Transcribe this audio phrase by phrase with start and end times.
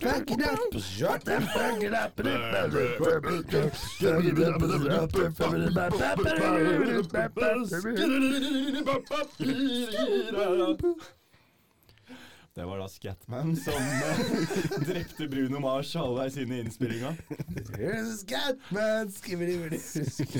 [0.00, 2.28] Back it up, shut them, back it up, and
[12.58, 17.12] Det var da Scatman som eh, drepte Bruno Mars halvveis inn i innspillinga.
[18.18, 19.12] Scatman.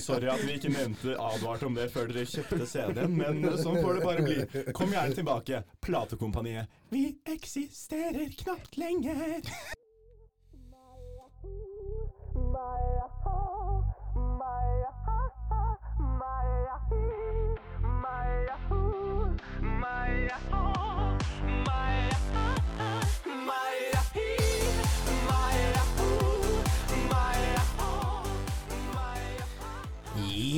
[0.01, 4.01] Sorry at vi ikke nevnte advart om det før dere kjøpte CD-en, men sånn får
[4.01, 4.67] det bare bli.
[4.75, 6.67] Kom gjerne tilbake, platekompaniet.
[6.91, 7.05] Vi
[7.39, 9.39] eksisterer knapt lenger.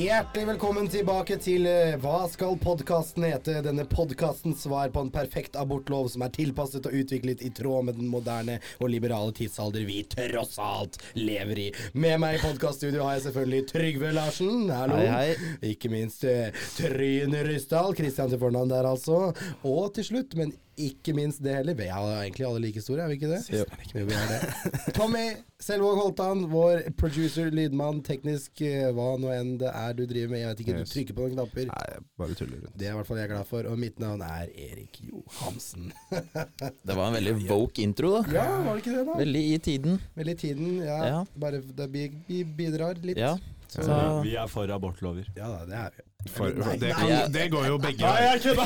[0.01, 3.59] Hjertelig velkommen tilbake til eh, Hva skal podkasten hete?
[3.61, 7.99] Denne podkastens svar på en perfekt abortlov som er tilpasset og utviklet i tråd med
[7.99, 11.67] den moderne og liberale tidsalder vi tross alt lever i.
[11.93, 14.65] Med meg i podkaststudio har jeg selvfølgelig Trygve Larsen.
[14.73, 14.97] Hallo.
[14.97, 15.53] Hei, hei.
[15.75, 16.49] Ikke minst eh,
[16.81, 17.37] Rysdal.
[17.51, 17.93] Ryssdal.
[18.01, 19.35] Kristian til fornavn der, altså.
[19.61, 21.73] Og til slutt, men ikke minst det heller.
[21.75, 23.41] Vi er egentlig alle like store, er vi ikke det?
[23.51, 23.65] Jo.
[23.95, 24.93] Jo, vi er det.
[24.95, 25.23] Tommy
[25.61, 30.39] Selvåg Holtan, vår producer, lydmann, teknisk, eh, hva nå enn det er du driver med.
[30.41, 30.89] Jeg vet ikke, Yes.
[30.89, 31.67] du trykker på noen knapper.
[31.69, 32.77] Nei, jeg bare tuller rundt.
[32.77, 33.69] Det er i hvert fall jeg glad for.
[33.69, 35.91] Og mitt navn er Erik Johansen.
[36.87, 38.23] Det var en veldig woke intro, da.
[38.33, 39.19] ja, var det ikke det, da?
[39.21, 39.99] Veldig i tiden.
[40.17, 40.71] Veldig i tiden.
[40.85, 41.25] Ja, Ja.
[41.37, 43.17] bare det bi- bi- bidrar litt.
[43.17, 43.35] Ja.
[43.71, 43.81] Så,
[44.25, 45.23] Vi er for abortlover.
[45.37, 46.01] ja da, det er vi.
[46.29, 47.07] For, Nei, det, nei.
[47.09, 48.13] kan, det går jo begge veier.
[48.13, 48.65] Nei, jeg kødda!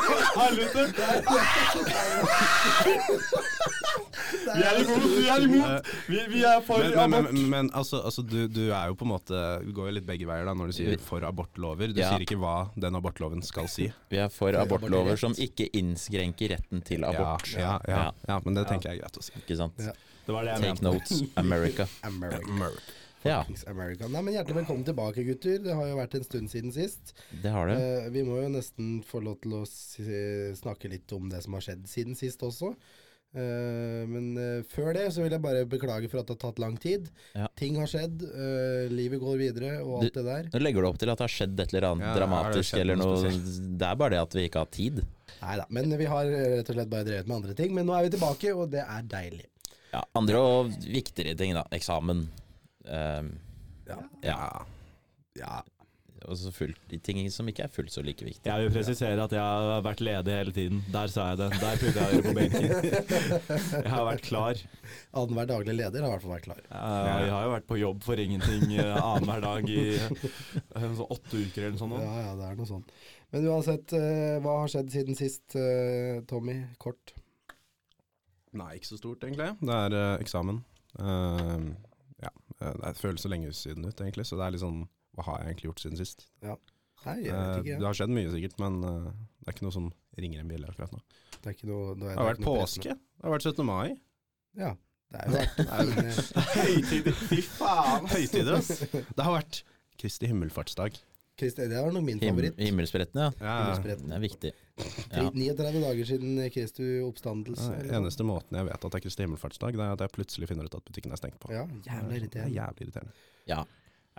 [0.40, 0.82] Helvete!
[4.50, 5.90] Vi er imot, vi er imot!
[6.10, 7.32] Vi, vi er for Men, men, abort.
[7.36, 10.06] men, men altså, altså du, du er jo på en måte Du går jo litt
[10.08, 11.92] begge veier da når du sier for abortlover.
[11.94, 12.10] Du Ja.
[12.14, 13.86] sier ikke hva den abortloven skal si.
[14.10, 17.46] Vi er for abortlover som ikke innskrenker retten til abort.
[17.54, 18.12] Ja, ja, ja, Ja.
[18.34, 19.32] ja, men det tenker jeg er greit å si.
[19.44, 19.78] Ikke sant?
[19.78, 19.94] Ja.
[20.26, 20.84] Det var det jeg Take mente.
[20.84, 21.86] notes, America.
[22.10, 22.42] America.
[22.46, 22.70] Ja,
[23.22, 24.08] Fuckings America.
[24.08, 25.60] Nei, men Hjertelig velkommen tilbake, gutter.
[25.64, 27.14] Det har jo vært en stund siden sist.
[27.42, 27.76] det har det.
[27.76, 30.08] Eh, vi må jo nesten få lov til å si,
[30.60, 32.72] snakke litt om det som har skjedd siden sist også.
[33.30, 36.58] Eh, men eh, før det så vil jeg bare beklage for at det har tatt
[36.62, 37.06] lang tid.
[37.38, 37.46] Ja.
[37.60, 40.48] Ting har skjedd, eh, livet går videre og alt det der.
[40.50, 42.24] Nå legger du opp til at det har skjedd et eller annet Ja, har det
[42.24, 45.00] dramatisk eller noe noe Det er bare det at vi ikke har tid.
[45.40, 47.74] Nei da, men vi har eh, rett og slett bare drevet med andre ting.
[47.76, 49.46] Men nå er vi tilbake, og det er deilig.
[49.94, 51.64] Ja, andre og viktigere ting, da.
[51.74, 52.26] Eksamen.
[52.86, 53.34] Um,
[53.90, 53.98] Ja.
[54.22, 54.40] ja.
[55.38, 55.60] Ja.
[56.28, 58.52] Og så fullt, de ting som ikke er fullt så like viktige.
[58.52, 60.82] Jeg vil presisere at jeg har vært ledig hele tiden.
[60.92, 61.48] Der sa jeg det.
[61.62, 62.66] Der putta jeg det på benken.
[63.86, 64.60] Jeg har vært klar.
[65.16, 66.60] Annenhver daglig leder har i hvert fall vært klar.
[66.68, 71.40] Jeg, har jo vært på jobb for ingenting eh, annenhver dag i eh, sånn åtte
[71.40, 71.98] uker eller noe sånt.
[72.04, 72.94] Ja, ja, det er noe sånt.
[73.32, 75.56] Men uansett, eh, hva har skjedd siden sist,
[76.28, 76.60] Tommy?
[76.82, 77.14] Kort.
[78.60, 79.54] Nei, ikke så stort, egentlig.
[79.64, 80.60] Det er eksamen.
[81.00, 81.70] Eh,
[82.60, 84.26] det føles så lenge siden ut, egentlig.
[84.28, 84.82] Så det er litt sånn
[85.16, 86.26] Hva har jeg egentlig gjort siden sist?
[86.44, 87.78] Nei, jeg vet Eh, ikke.
[87.80, 89.08] det har skjedd mye, sikkert, men eh,
[89.40, 89.86] det er ikke noe som
[90.20, 91.00] ringer en bjelle akkurat nå.
[91.40, 92.94] Det er ikke noe, det, er Det har vært ikke noe påske.
[93.00, 93.64] Det har vært 17.
[93.66, 93.88] mai.
[94.60, 94.72] Ja.
[95.10, 95.56] Det er jo vært
[96.60, 98.06] Høytid, fy faen!
[98.12, 98.84] Høytider, ass.
[98.92, 99.62] Det har vært
[100.00, 101.00] Kristi himmelfartsdag.
[101.40, 102.58] Kristi, Det var nok min Him favoritt.
[102.60, 103.30] himmelspretten, ja.
[103.40, 104.12] Ja, Himmelspretten.
[104.12, 104.52] Det er viktig.
[105.10, 105.24] Ja.
[105.30, 107.70] 39 dager siden Kristu oppstandelse.
[107.88, 110.48] Ja, eneste måten jeg vet at det er Kristi himmelfartsdag, det er at jeg plutselig
[110.48, 111.52] finner ut at butikken er stengt på.
[111.52, 112.54] Ja, jævlig Det er irriterende.
[112.60, 113.12] jævlig irriterende.
[113.50, 113.64] Ja.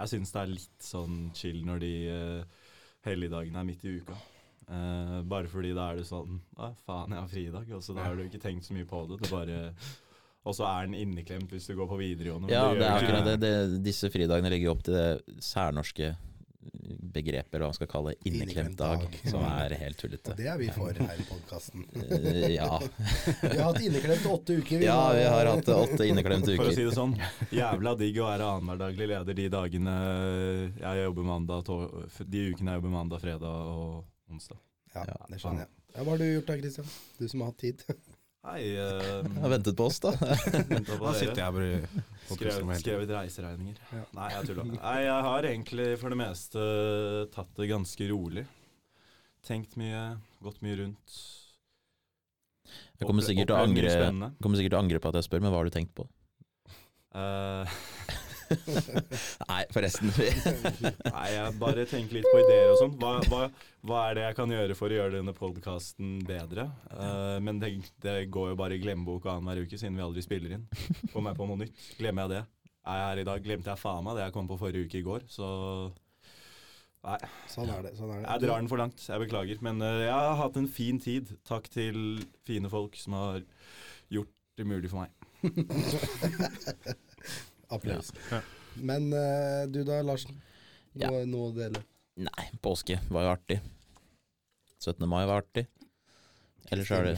[0.02, 2.70] Jeg syns det er litt sånn chill når de uh,
[3.08, 4.20] helligdagene er midt i uka.
[4.72, 7.74] Uh, bare fordi da er det sånn Å, faen, jeg har fridag.
[7.76, 9.20] Og så da har du ikke tenkt så mye på det.
[9.24, 9.60] det bare
[10.42, 12.50] og så er den inneklemt hvis du går på videregående.
[12.50, 13.36] Ja, det er akkurat det.
[13.44, 13.82] det.
[13.86, 16.16] Disse fridagene legger opp til det særnorske
[17.12, 20.32] begrepet, eller hva man skal kalle inneklemt dag, som er helt tullete.
[20.34, 21.86] Og det er vi for her i podkasten.
[21.96, 22.80] Eh, Ja.
[23.42, 24.80] Vi har hatt inneklemt åtte uker.
[24.80, 26.64] vi ja, vi har hatt åtte inneklemte uker.
[26.64, 27.16] For å si det sånn,
[27.52, 29.96] jævla digg å være annenhverdaglig leder de dagene
[30.80, 34.60] jeg jobber mandag, to- de ukene jeg jobber mandag, fredag og onsdag.
[34.96, 35.18] Ja, Ja.
[35.30, 35.72] det skjønner jeg.
[35.96, 36.92] Ja, hva har du gjort da, Christian?
[37.20, 37.84] Du som har hatt tid.
[38.42, 40.16] Hei, uh, Jeg har ventet på oss, da.
[40.18, 43.78] Da sitter jeg bare Skrevet, skrevet reiseregninger.
[43.92, 44.06] Ja.
[44.18, 44.72] Nei, jeg tuller.
[44.72, 46.64] Nei, jeg har egentlig for det meste
[47.36, 48.46] tatt det ganske rolig.
[49.46, 50.06] Tenkt mye,
[50.42, 51.20] gått mye rundt.
[53.02, 55.44] Jeg kommer sikkert til å angre, kommer sikkert til å angre på at jeg spør,
[55.44, 56.08] men hva har du tenkt på?
[57.18, 57.80] Eh,
[59.50, 60.12] Nei, forresten.
[61.16, 62.94] nei, jeg bare tenker litt på ideer og sånn.
[63.02, 63.42] Hva, hva,
[63.88, 66.68] hva er det jeg kan gjøre for å gjøre denne podkasten bedre?
[66.92, 70.58] Uh, men det, det går jo bare i glemmeboka annenhver uke, siden vi aldri spiller
[70.58, 70.68] inn.
[71.14, 72.44] Kommer jeg på noe nytt, glemmer jeg det.
[72.92, 75.02] Er jeg her i dag, glemte jeg faen meg det jeg kom på forrige uke
[75.02, 75.28] i går.
[75.30, 75.48] Så
[77.02, 77.18] Nei,
[77.50, 77.96] Sånn er det.
[77.98, 78.28] sånn er det.
[78.28, 79.02] jeg drar den for langt.
[79.10, 79.62] Jeg beklager.
[79.66, 81.32] Men uh, jeg har hatt en fin tid.
[81.50, 83.40] Takk til fine folk som har
[84.14, 85.10] gjort det mulig for meg.
[87.72, 88.12] Applaus.
[88.32, 88.42] Ja.
[88.76, 90.40] Men uh, du da, Larsen?
[90.94, 91.10] Ja.
[91.12, 91.84] Noe, noe å dele?
[92.22, 93.62] Nei, påske var jo artig.
[94.82, 95.06] 17.
[95.08, 95.68] mai var artig.
[96.72, 97.16] Ellers har det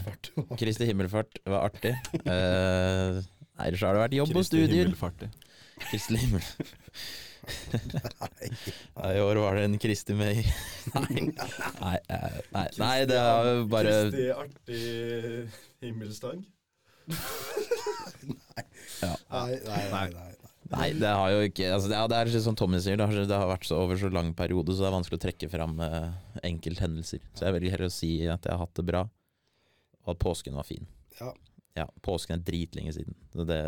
[0.58, 1.94] Kristi himmelfart var artig.
[2.24, 4.94] uh, nei, ellers har det vært jobb og Kristi studier.
[5.90, 6.48] Kristi himmel...
[7.44, 8.48] Nei.
[8.96, 10.38] Nei, I år var det en Kristi May.
[10.94, 14.78] Nei, nei, eh, nei, nei, det er jo bare Kristi artig
[15.84, 16.40] himmelsdag.
[19.04, 20.43] Nei, nei, nei, nei, nei.
[20.72, 23.06] Nei, det har jo ikke altså, det, er, det er sånn som Tommy sier, det
[23.08, 25.48] har, det har vært så over så lang periode, så det er vanskelig å trekke
[25.52, 26.06] fram eh,
[26.48, 27.20] enkelthendelser.
[27.36, 29.02] Så jeg velger heller å si at jeg har hatt det bra,
[30.04, 30.88] og at påsken var fin.
[31.20, 31.34] Ja.
[31.76, 33.18] Ja, påsken er dritlenge siden.
[33.34, 33.60] Så det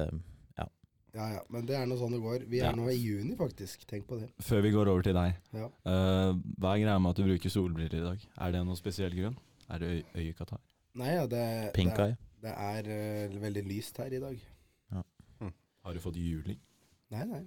[1.17, 2.43] Ja, ja, men det er nå sånn det går.
[2.45, 2.73] Vi er Ja.
[2.77, 3.87] nå i juni, faktisk.
[3.89, 4.27] Tenk på det.
[4.45, 5.39] Før vi går over til deg.
[5.57, 5.69] Ja.
[5.89, 8.27] Uh, hva er greia med at du bruker solbriller i dag?
[8.37, 9.39] Er det noen spesiell grunn?
[9.73, 10.61] Er det øy øyekatarr?
[11.01, 12.19] Nei, ja, det, Pink det, eye.
[12.45, 12.91] det er
[13.33, 14.45] uh, veldig lyst her i dag.
[15.87, 16.59] Har du fått juling?
[17.15, 17.43] Nei, nei.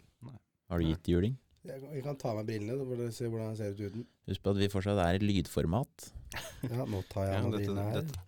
[0.70, 1.36] Har du gitt juling?
[1.68, 3.82] Jeg, jeg kan ta av meg brillene, så får dere se hvordan jeg ser ut
[3.92, 4.06] uten.
[4.30, 6.10] Husk på at vi fortsatt er i lydformat.
[6.70, 8.02] Ja, nå tar jeg av meg brillene her.
[8.04, 8.26] dette-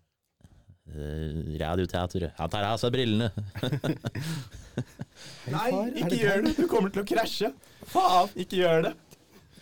[0.91, 2.33] Uh, radioteatret.
[2.35, 3.27] Han tar av seg brillene.
[5.45, 6.51] Hei, far, er det gjør det!
[6.57, 7.51] Du kommer til å krasje!
[7.87, 8.91] Faen, ikke gjør det!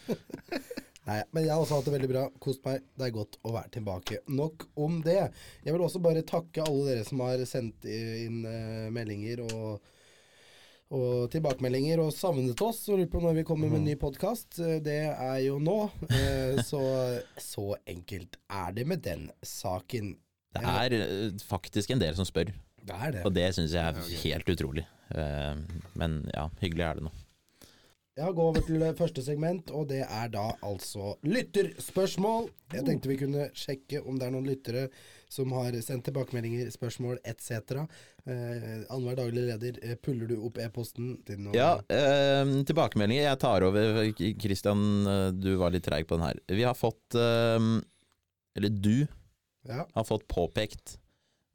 [1.10, 2.24] Nei, men jeg har også hatt det veldig bra.
[2.42, 2.81] Kost meg.
[2.98, 4.19] Det er godt å være tilbake.
[4.39, 5.19] Nok om det.
[5.68, 9.86] Jeg vil også bare takke alle dere som har sendt inn eh, meldinger og,
[10.89, 14.57] og tilbakemeldinger og savnet oss og lurer på når vi kommer med en ny podkast.
[14.57, 15.77] Det er jo nå.
[16.09, 16.81] Eh, så
[17.38, 20.15] så enkelt er det med den saken.
[20.57, 22.50] Det er uh, faktisk en del som spør,
[22.81, 23.25] Det er det.
[23.25, 24.86] og det syns jeg er helt utrolig.
[25.97, 27.13] Men ja, hyggelig er det nå.
[28.19, 32.50] Jeg gå over til eh, første segment, og det er da altså lytterspørsmål.
[32.74, 34.89] Jeg tenkte vi kunne sjekke om det er noen lyttere
[35.31, 37.86] som har sendt tilbakemeldinger, spørsmål etc.
[38.27, 43.24] Eh, Annenhver daglig leder, eh, puller du opp e-posten til noen Ja, eh, tilbakemeldinger.
[43.30, 44.12] Jeg tar over.
[44.42, 46.44] Kristian, uh, du var litt treig på den her.
[46.51, 47.69] Vi har fått eh,
[48.60, 49.07] Eller du
[49.69, 50.98] Ja, har fått påpekt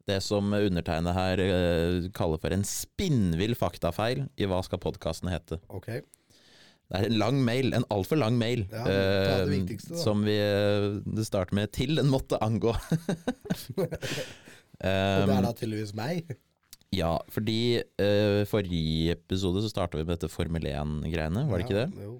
[0.09, 5.61] det som undertegnet her eh, kaller for en spinnvill faktafeil i Hva skal podkasten hete?
[5.69, 5.89] ok.
[6.85, 10.35] Det er en lang mail, en altfor lang mail, Ja, det det eh, som vi
[10.37, 12.75] eh, Det starter med 'til den måtte angå'.
[14.75, 16.29] Og det er um, da tydeligvis meg.
[16.93, 21.79] ja, fordi uh, forrige episode så starta vi med dette Formel 1-greiene, var det ikke
[21.79, 22.03] det?
[22.03, 22.19] Jo.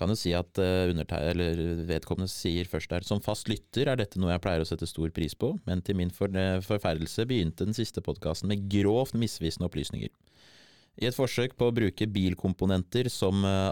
[0.00, 0.88] Kan jo si at uh,
[1.20, 4.88] eller vedkommende sier først der Som fast lytter er dette noe jeg pleier å sette
[4.88, 6.32] stor pris på, men til min for,
[6.64, 10.08] forferdelse begynte den siste podkasten med grovt misvisende opplysninger.
[11.00, 13.70] I et forsøk på å bruke bilkomponenter som eh,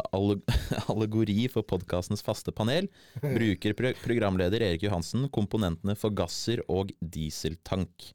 [0.93, 2.89] allegori for podkastens faste panel,
[3.39, 8.13] bruker programleder Erik Johansen komponentene for gasser og dieseltank.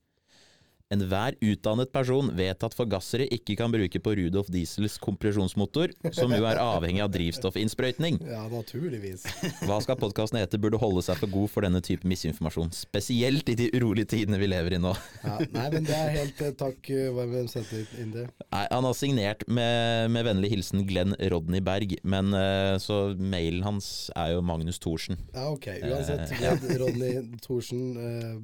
[0.94, 6.46] Enhver utdannet person vet at forgassere ikke kan bruke på Rudolf Diesels kompresjonsmotor, som jo
[6.46, 8.20] er avhengig av drivstoffinnsprøytning.
[8.30, 9.24] Ja, naturligvis.
[9.66, 13.56] Hva skal podkasten hete burde holde seg for god for denne type misinformasjon, spesielt i
[13.60, 14.94] de urolige tidene vi lever i nå.
[15.24, 16.90] Ja, nei, men det er helt eh, takk.
[16.94, 18.28] eh, Hvem sendte inn det?
[18.54, 23.64] Nei, han har signert med, med vennlig hilsen Glenn Rodney Berg, men eh, så mailen
[23.66, 25.18] hans er jo Magnus Thorsen.
[25.34, 25.70] Ja, ok.
[25.90, 26.36] Uansett.
[26.38, 26.78] Glenn.
[26.84, 27.12] Ronny
[27.44, 27.82] Thorsen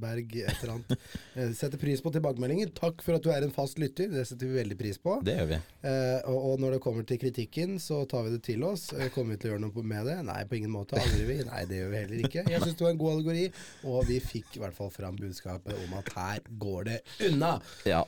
[0.02, 1.56] Berg, et eller annet.
[1.60, 2.72] Setter pris på tilbakemeldinger.
[2.76, 4.10] Takk for at du er en fast lytter.
[4.10, 5.20] Det setter vi veldig pris på.
[5.24, 5.60] Det gjør vi.
[5.82, 8.92] Eh, og, og når det kommer til kritikken, så tar vi det til oss.
[8.94, 10.18] Eh, kommer vi til å gjøre noe med det?
[10.28, 11.00] Nei, på ingen måte.
[11.00, 11.40] Angrer vi?
[11.48, 12.46] Nei, det gjør vi heller ikke.
[12.50, 13.50] Jeg syns det var en god allegori,
[13.90, 17.58] og vi fikk i hvert fall fram budskapet om at her går det unna.
[17.88, 18.06] Ja.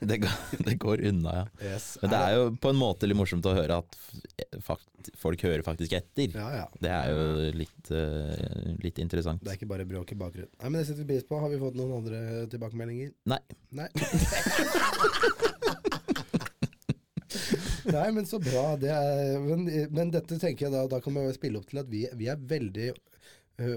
[0.00, 0.36] Det går,
[0.66, 1.46] det går unna, ja.
[1.72, 1.86] Yes.
[2.02, 3.96] Men det er jo på en måte litt morsomt å høre at
[4.64, 6.34] fakt, folk hører faktisk etter.
[6.36, 6.66] Ja, ja.
[6.78, 7.24] Det er jo
[7.56, 9.42] litt, uh, litt interessant.
[9.42, 10.52] Det er ikke bare bråk i bakgrunnen.
[10.60, 11.40] Nei, men Det setter vi pris på.
[11.42, 13.10] Har vi fått noen andre tilbakemeldinger?
[13.32, 13.42] Nei.
[13.78, 13.88] Nei.
[17.88, 18.76] Nei, men så bra.
[18.80, 21.88] Det er, men, men dette tenker jeg da, da kan vi spille opp til at
[21.90, 22.90] vi, vi er veldig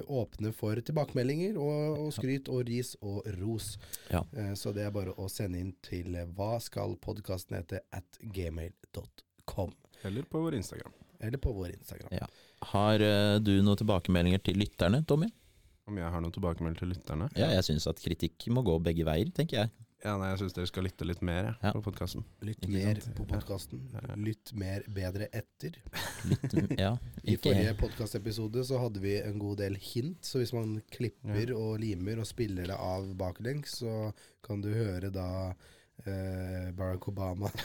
[0.07, 3.73] åpne for tilbakemeldinger og, og skryt og ris og ros.
[4.11, 4.23] Ja.
[4.37, 8.21] Eh, så det er bare å sende inn til eh, hva skal podkasten hete at
[8.21, 9.73] gmail.com.
[10.07, 10.93] Eller på vår Instagram.
[11.21, 12.13] Eller på vår Instagram.
[12.17, 12.29] Ja.
[12.71, 15.31] Har eh, du noen tilbakemeldinger til lytterne, Tommy?
[15.89, 17.29] Om jeg har noen tilbakemeldinger til lytterne?
[17.37, 19.73] Ja, jeg syns at kritikk må gå begge veier, tenker jeg.
[20.03, 21.71] Ja, nei, jeg syns dere skal lytte litt mer jeg, Ja.
[21.75, 22.23] på podkasten.
[22.41, 23.15] Lytt Ikke mer sant?
[23.19, 23.81] på podkasten.
[23.93, 24.15] Ja.
[24.17, 25.75] Lytt mer bedre etter.
[26.25, 30.53] Litt, ja, I ikke forrige podkastepisode så hadde vi en god del hint, så hvis
[30.57, 34.09] man klipper og limer og spiller det av baklengs, så
[34.41, 35.27] kan du høre da
[36.07, 37.49] eh, Barack Obama.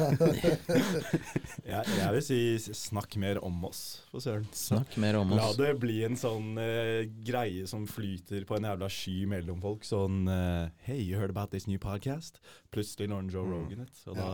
[1.67, 2.39] Jeg, jeg vil si
[2.77, 4.47] snakk mer om oss, for søren.
[4.55, 8.89] Snakk mer om La det bli en sånn eh, greie som flyter på en jævla
[8.93, 9.85] sky mellom folk.
[9.87, 12.39] Sånn eh, Hey, you heard about this new podcast?
[12.75, 13.53] Plutselig når Joe Mm.
[13.53, 14.03] Rogan it.
[14.07, 14.31] Og da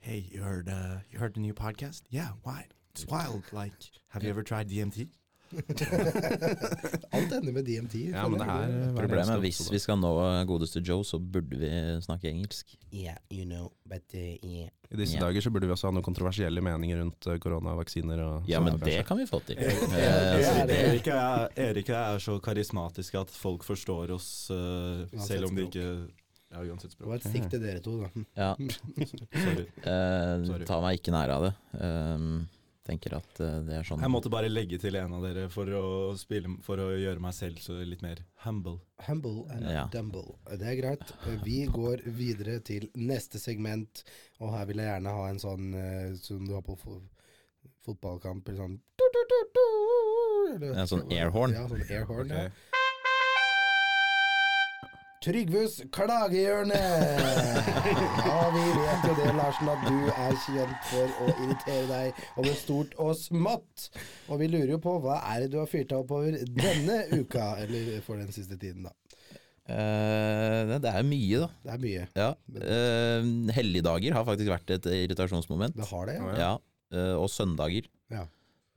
[0.00, 2.04] Hey, you heard, uh, you heard the new podcast?
[2.10, 2.66] Yeah, why?
[2.94, 3.44] It's wild.
[3.52, 5.08] Like, have you ever tried DMT?
[7.16, 7.94] Alt ender med DMT.
[8.10, 10.12] Ja, men det her eh, Problemet er hvis vi skal nå
[10.48, 11.70] godeste Joe, så burde vi
[12.04, 12.76] snakke engelsk.
[12.92, 14.70] Yeah, you know, but uh, yeah.
[14.90, 15.26] I disse yeah.
[15.26, 18.78] dager så burde vi også ha noen kontroversielle meninger rundt eh, koronavaksiner og Ja, men
[18.82, 19.60] det kan vi få til.
[20.00, 25.56] Eh, Eh, Erik, er, Erik er så karismatisk at folk forstår oss, uh, selv om
[25.56, 25.86] de ikke
[26.50, 28.08] Ja, uansett Det var et stikk til dere to, da.
[28.34, 28.54] Ja,
[29.44, 29.66] Sorry.
[29.84, 30.66] Uh, Sorry.
[30.66, 31.52] ta meg ikke nær av det.
[31.78, 32.48] Um,
[32.90, 35.70] tenker at eh, det er sånn Jeg måtte bare legge til en av dere for
[35.78, 35.84] å,
[36.20, 38.78] spille, for å gjøre meg selv så litt mer humble.
[39.06, 39.86] Humble and Ja.
[39.92, 40.36] dumble.
[40.58, 41.14] Det er greit.
[41.46, 44.02] Vi går videre til neste segment,
[44.40, 46.76] og her vil jeg gjerne ha en sånn eh, som du har på
[47.86, 48.80] fotballkamp, eller sånn
[50.54, 51.52] eller- Ja, sånn airhorn.
[51.54, 52.28] Ja, sånn airhorn.
[52.30, 52.48] Ja.
[55.20, 56.78] Trygves klagehjørne!
[56.80, 62.56] Ja, vi vet jo det, Larsen, at du er kjent for å irritere deg over
[62.56, 63.90] stort og smått.
[64.32, 66.96] Og vi lurer jo på hva er det du har fyrt deg opp over denne
[67.12, 68.94] uka, eller for den siste tiden, da.
[69.68, 71.50] Eh, det- er mye, da.
[71.68, 72.08] Det er mye.
[72.16, 72.30] Ja.
[72.56, 75.76] Uh, helligdager har faktisk vært et irritasjonsmoment.
[75.76, 76.24] Det har det, ja.
[76.32, 76.38] Ja.
[76.40, 76.52] Ja,
[76.96, 77.92] eh, og søndager.
[78.08, 78.24] Ja.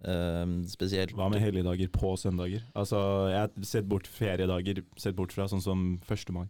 [0.03, 2.65] Eh, spesielt Hva med helligdager på søndager?
[2.75, 2.99] Altså,
[3.31, 6.33] jeg har sett bort feriedager, sett bort fra sånn som 1.
[6.35, 6.47] mai.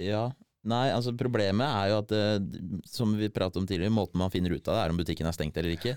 [0.00, 0.28] Ja.
[0.64, 4.54] Nei, altså problemet er jo at det, som vi pratet om tidligere, måten man finner
[4.54, 5.92] ut av det, er om butikken er stengt eller ikke.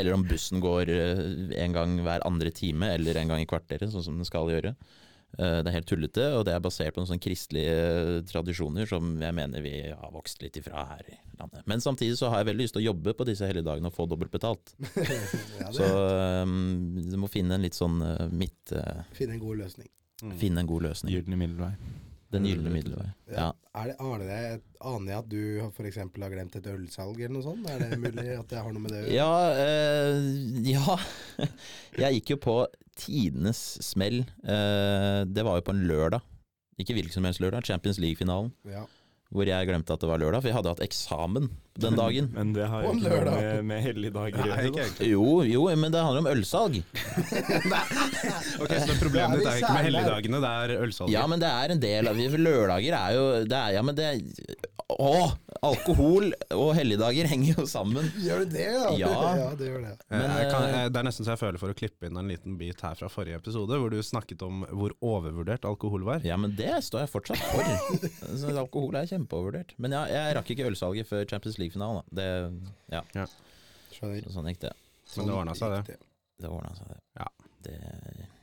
[0.00, 1.20] eller om bussen går eh,
[1.62, 4.74] en gang hver andre time, eller en gang i kvarteret, sånn som den skal gjøre.
[5.38, 9.14] Eh, det er helt tullete, og det er basert på noen sånne kristelige tradisjoner som
[9.22, 11.64] jeg mener vi har vokst litt ifra her i landet.
[11.70, 14.06] Men samtidig så har jeg veldig lyst til å jobbe på disse helligdagene og få
[14.10, 14.76] dobbelt betalt.
[15.62, 15.90] ja Så
[16.44, 19.90] um, du må finne en litt sånn uh, midt uh, Finne en god løsning.
[20.22, 20.34] Mm.
[20.38, 21.16] Finne en god løsning.
[21.16, 21.74] Gylne middelvei.
[22.34, 23.08] Den gylne middelvei.
[23.30, 23.50] Ja.
[23.78, 24.60] Er det, aner, jeg,
[24.90, 25.98] aner jeg at du f.eks.
[26.02, 27.68] har glemt et ølsalg eller noe sånt?
[27.70, 29.14] Er det mulig at jeg har noe med det å gjøre?
[29.14, 29.34] Ja,
[29.66, 31.48] øh, ja.
[32.02, 32.56] Jeg gikk jo på
[32.98, 34.22] tidenes smell.
[34.44, 36.22] Eh, det var jo på en lørdag.
[36.80, 37.66] Ikke hvilken som helst lørdag.
[37.66, 38.52] Champions League-finalen.
[38.66, 38.84] Ja.
[39.34, 41.48] Hvor jeg glemte at det var lørdag, for jeg hadde hatt eksamen
[41.80, 42.28] den dagen.
[42.36, 43.38] Men det har jo ikke noe lørdag.
[43.40, 44.66] med, med helligdager å gjøre.
[44.68, 44.84] ikke da.
[44.84, 45.08] egentlig.
[45.10, 46.80] Jo, jo, men det handler om ølsalg.
[48.62, 51.14] Ok, Så problemet ditt er ikke med helligdagene, det er ølsalget?
[51.16, 54.06] Ja, men det er en del av Lørdager er jo det er, Ja, men det
[54.94, 55.10] Å!
[55.64, 58.08] Alkohol og helligdager henger jo sammen.
[58.20, 58.90] Gjør du det, ja?
[59.00, 59.12] Ja.
[59.38, 59.92] ja det gjør det.
[60.08, 62.08] Eh, Men, jeg kan, eh, eh, det er nesten så jeg føler for å klippe
[62.08, 66.06] inn en liten bit her fra forrige episode, hvor du snakket om hvor overvurdert alkohol
[66.08, 66.26] var.
[66.26, 68.08] Ja, men det står jeg fortsatt for.
[68.44, 69.74] Så alkohol er kjempeovervurdert.
[69.80, 72.04] Men ja, jeg rakk ikke ølsalget før Champions League-finalen.
[72.14, 72.28] Det,
[72.92, 73.28] ja, ja.
[73.98, 74.74] sånn gikk det.
[75.16, 75.98] Men det ordna seg, det.
[76.42, 77.02] Det ordna seg, det.
[77.20, 77.28] Ja.
[77.66, 78.33] det ja.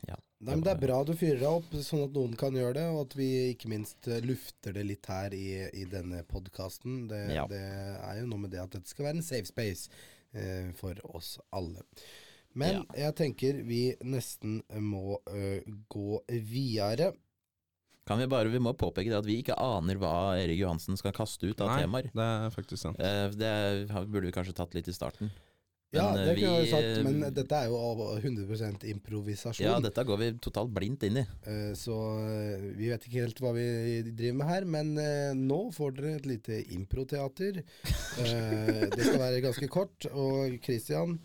[0.42, 2.86] Nei, men det er bra du fyrer deg opp, sånn at noen kan gjøre det,
[2.90, 5.46] og at vi ikke minst eh, lufter det litt her i,
[5.78, 7.04] i denne podkasten.
[7.12, 7.44] Det, Ja.
[7.52, 9.90] det er jo noe med det at dette skal være en safe space
[10.34, 11.86] eh, for oss alle.
[12.58, 15.62] Men jeg tenker vi nesten må ø,
[15.94, 17.14] gå videre.
[18.10, 21.14] Kan vi bare, vi må påpeke det at vi ikke aner hva Erik Johansen skal
[21.16, 22.10] kaste ut av Nei, temaer.
[22.12, 23.00] det er faktisk sant.
[23.00, 23.54] Eh, Det
[24.10, 25.30] burde vi kanskje tatt litt i starten.
[25.92, 27.80] Ja, Men, det eh, kunne jeg vi, jo sagt, men eh, dette er jo
[28.16, 29.66] 100% improvisasjon.
[29.66, 31.24] Ja, dette går vi totalt blindt inn i.
[31.52, 31.96] Eh, Så
[32.78, 33.66] vi vet ikke helt hva vi
[34.08, 34.94] driver med her, men
[35.42, 37.60] nå får dere et lite improteater.
[38.24, 40.08] Eh, Det skal være ganske kort.
[40.16, 41.18] Og Christian,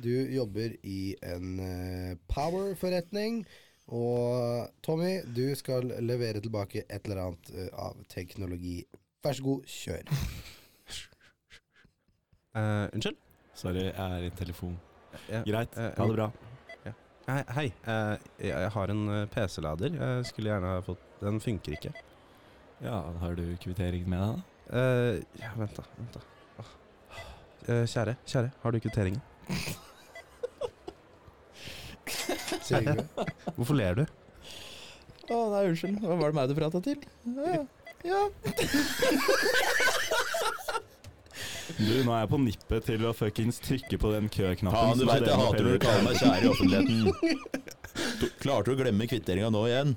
[0.00, 3.42] du jobber i en power-forretning.
[3.92, 8.78] Og Tommy, du skal levere tilbake et eller annet av teknologi.
[9.24, 10.16] Vær så god, kjør.
[12.54, 13.23] Uh, unnskyld?
[13.54, 14.74] Sorry, jeg er i telefon.
[15.30, 15.42] Ja.
[15.46, 16.30] Greit, Eh, ha det bra.
[17.24, 17.66] Hei, hei.
[17.88, 19.94] eh, jeg, jeg har en eh, PC-lader.
[19.96, 21.92] Jeg skulle gjerne ha fått Den funker ikke.
[22.84, 24.76] Ja, har du kvittering med deg, da?
[24.76, 25.84] Eh, ja, vent, da.
[25.96, 26.24] Vent da.
[27.64, 29.22] Eh, kjære, kjære, har du kvitteringen?
[33.56, 34.04] Hvorfor ler du?
[35.32, 36.02] Å nei, unnskyld.
[36.04, 37.00] Hva var det meg du prata til?
[37.24, 37.64] Ja.
[38.04, 38.20] ja.
[41.78, 44.78] Du, nå er jeg på nippet til å fuckings trykke på den køknappen.
[44.78, 46.98] Ja, Faen, du veit jeg hater når du kaller meg kjære i offentligheten.
[48.20, 49.92] Du- Klarte du å glemme kvitteringa nå igjen?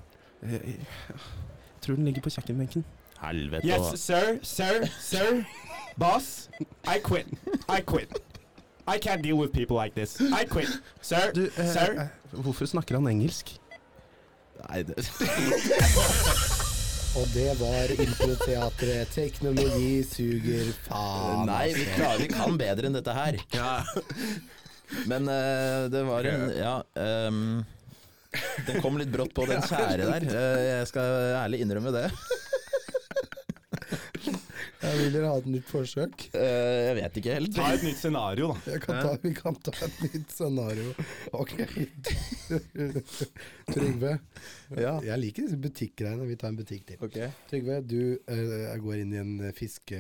[0.45, 0.75] Jeg, jeg,
[1.09, 2.83] jeg tror den ligger på kjøkkenbenken.
[3.23, 3.65] Helvete.
[3.65, 5.39] Yes, sir, sir, sir.
[5.97, 6.49] Boss,
[6.85, 7.25] I quit.
[7.67, 8.13] I quit.
[8.87, 10.19] I can't deal with people like this.
[10.21, 10.69] I quit.
[11.01, 11.97] Sir, Du, eh, sir.
[12.05, 13.55] eh, hvorfor snakker han engelsk?
[14.69, 14.95] Nei, det
[17.17, 19.09] Og det var Improteatret.
[19.13, 21.47] Teknologi suger faen.
[21.49, 21.95] Nei, vi, altså.
[21.97, 23.39] klarer, vi kan bedre enn dette her.
[25.09, 26.75] Men uh, det var en Ja.
[26.93, 27.65] Um,
[28.67, 30.27] den kom litt brått på, den kjære der.
[30.29, 32.05] Uh, jeg skal ærlig innrømme det.
[34.77, 36.13] Ja, vil dere ha et nytt forsøk?
[36.35, 36.41] Uh,
[36.87, 37.53] jeg vet ikke helt.
[37.55, 38.57] Ta et nytt scenario, da.
[38.73, 40.87] Jeg kan ta, vi kan ta et nytt scenario.
[41.37, 41.53] Ok.
[43.73, 44.13] Trygve.
[44.77, 44.93] Ja.
[45.07, 46.23] Jeg liker disse butikkgreiene.
[46.29, 46.97] Vi tar en butikk til.
[47.07, 47.27] Okay.
[47.49, 49.99] Trygve, du uh, går inn i en fiske...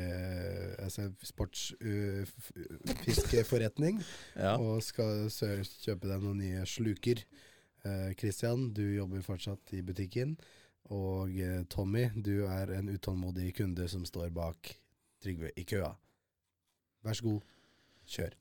[0.83, 4.03] Altså sportsfiskeforretning uh,
[4.45, 4.53] Ja.
[4.61, 7.17] og skal kjøpe deg noen nye sluker.
[7.87, 10.35] Kristian, Christian, du jobber fortsatt i butikken.
[10.93, 14.73] Og eh, Tommy, du er en utålmodig kunde som står bak
[15.23, 15.89] Trygve i køa.
[17.03, 17.41] Vær så god,
[18.07, 18.35] kjør.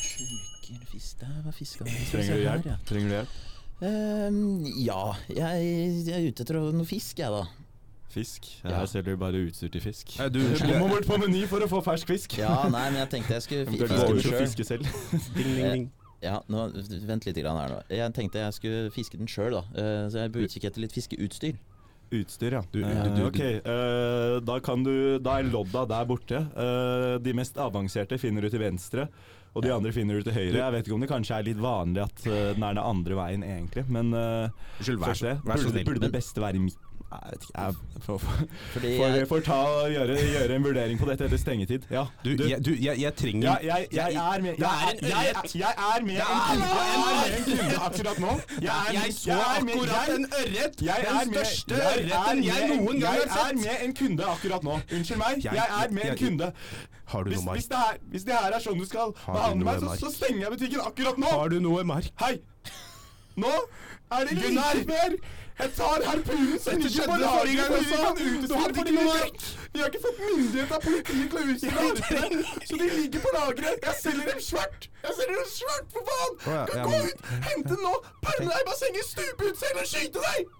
[0.00, 2.66] Sluker fisk Der var fiska Trenger du hjelp?
[2.88, 3.38] Trenger du hjelp?
[3.80, 5.00] Ehm, ja,
[5.32, 5.68] jeg,
[6.06, 7.44] jeg er ute etter noe fisk, jeg da.
[8.12, 8.48] Fisk?
[8.64, 8.74] Ja.
[8.80, 10.16] Her selger du bare utstyr til fisk.
[10.18, 12.34] Nei, du, Du må bort på Meny for å få fersk fisk.
[12.42, 13.64] Ja, nei, men jeg tenkte jeg skulle
[14.26, 14.84] fi- fiske selv.
[15.38, 15.86] Ding, ding, ding.
[16.22, 16.66] Ja, nå,
[17.08, 17.80] vent litt grann her nå.
[17.88, 19.62] Jeg tenkte jeg skulle fiske den sjøl, da.
[19.72, 21.56] Eh, så jeg er på utkikk etter litt fiskeutstyr.
[22.12, 22.60] Utstyr, ja.
[22.72, 26.40] Du- Eh, du- du- ok, eh, da kan du Da er lodda der borte.
[27.22, 29.08] De mest avanserte finner du til venstre,
[29.54, 29.76] og de Ja.
[29.76, 30.52] andre finner du til høyre.
[30.58, 33.42] Jeg vet ikke om det kanskje er litt vanlig at den er den andre veien,
[33.44, 34.48] egentlig, men uh,
[34.80, 36.89] Unnskyld, vær så, vær så burde, burde det beste være i midten?
[37.10, 37.62] Jeg vet ikke.
[37.62, 37.74] Jeg
[38.04, 39.58] får, får, Fordi får, jeg, får ta
[39.90, 41.86] gjøre, gjøre en vurdering på dette etter stengetid.
[41.90, 42.04] Ja.
[42.24, 45.24] Du, jeg, du, jeg, jeg trenger Ja, jeg, jeg er med jeg, er med en
[45.26, 46.20] kunde, jeg er med
[47.38, 48.36] en kunde akkurat nå.
[48.60, 50.78] Jeg, er, Jeg så jeg er akkurat en ørret!
[50.86, 54.78] Den største ørreten jeg noen gang Jeg er med en kunde akkurat nå.
[55.00, 55.44] Unnskyld meg.
[55.44, 56.52] Jeg- er med en kunde.
[57.10, 59.82] Har du Hvis, hvis, det er, hvis det her er sånn du skal behandle meg,
[59.82, 61.26] så, så stenger jeg butikken akkurat nå.
[61.34, 62.12] Har du noe mark?
[62.22, 62.36] Hei!
[63.44, 63.54] Nå
[64.16, 64.74] er det Gunnar!
[64.80, 65.14] ikke mer!
[65.60, 67.96] Jeg tar harpunen som ikke på forrige gang også.
[68.48, 69.32] Du har ikke noe vi
[69.74, 73.32] Vi har ikke fått myndighet av politiet til å utstille varene, så de ligger på
[73.34, 73.84] lageret.
[73.90, 74.88] Jeg selger dem svart!
[75.04, 76.32] Jeg selger dem svart, for faen!
[76.40, 77.20] Oh, ja, Kan ja, gå men- ut,
[77.50, 77.92] hente den nå,
[78.24, 80.56] pælme deg i bassenget, stupe ut selv og skyte deg!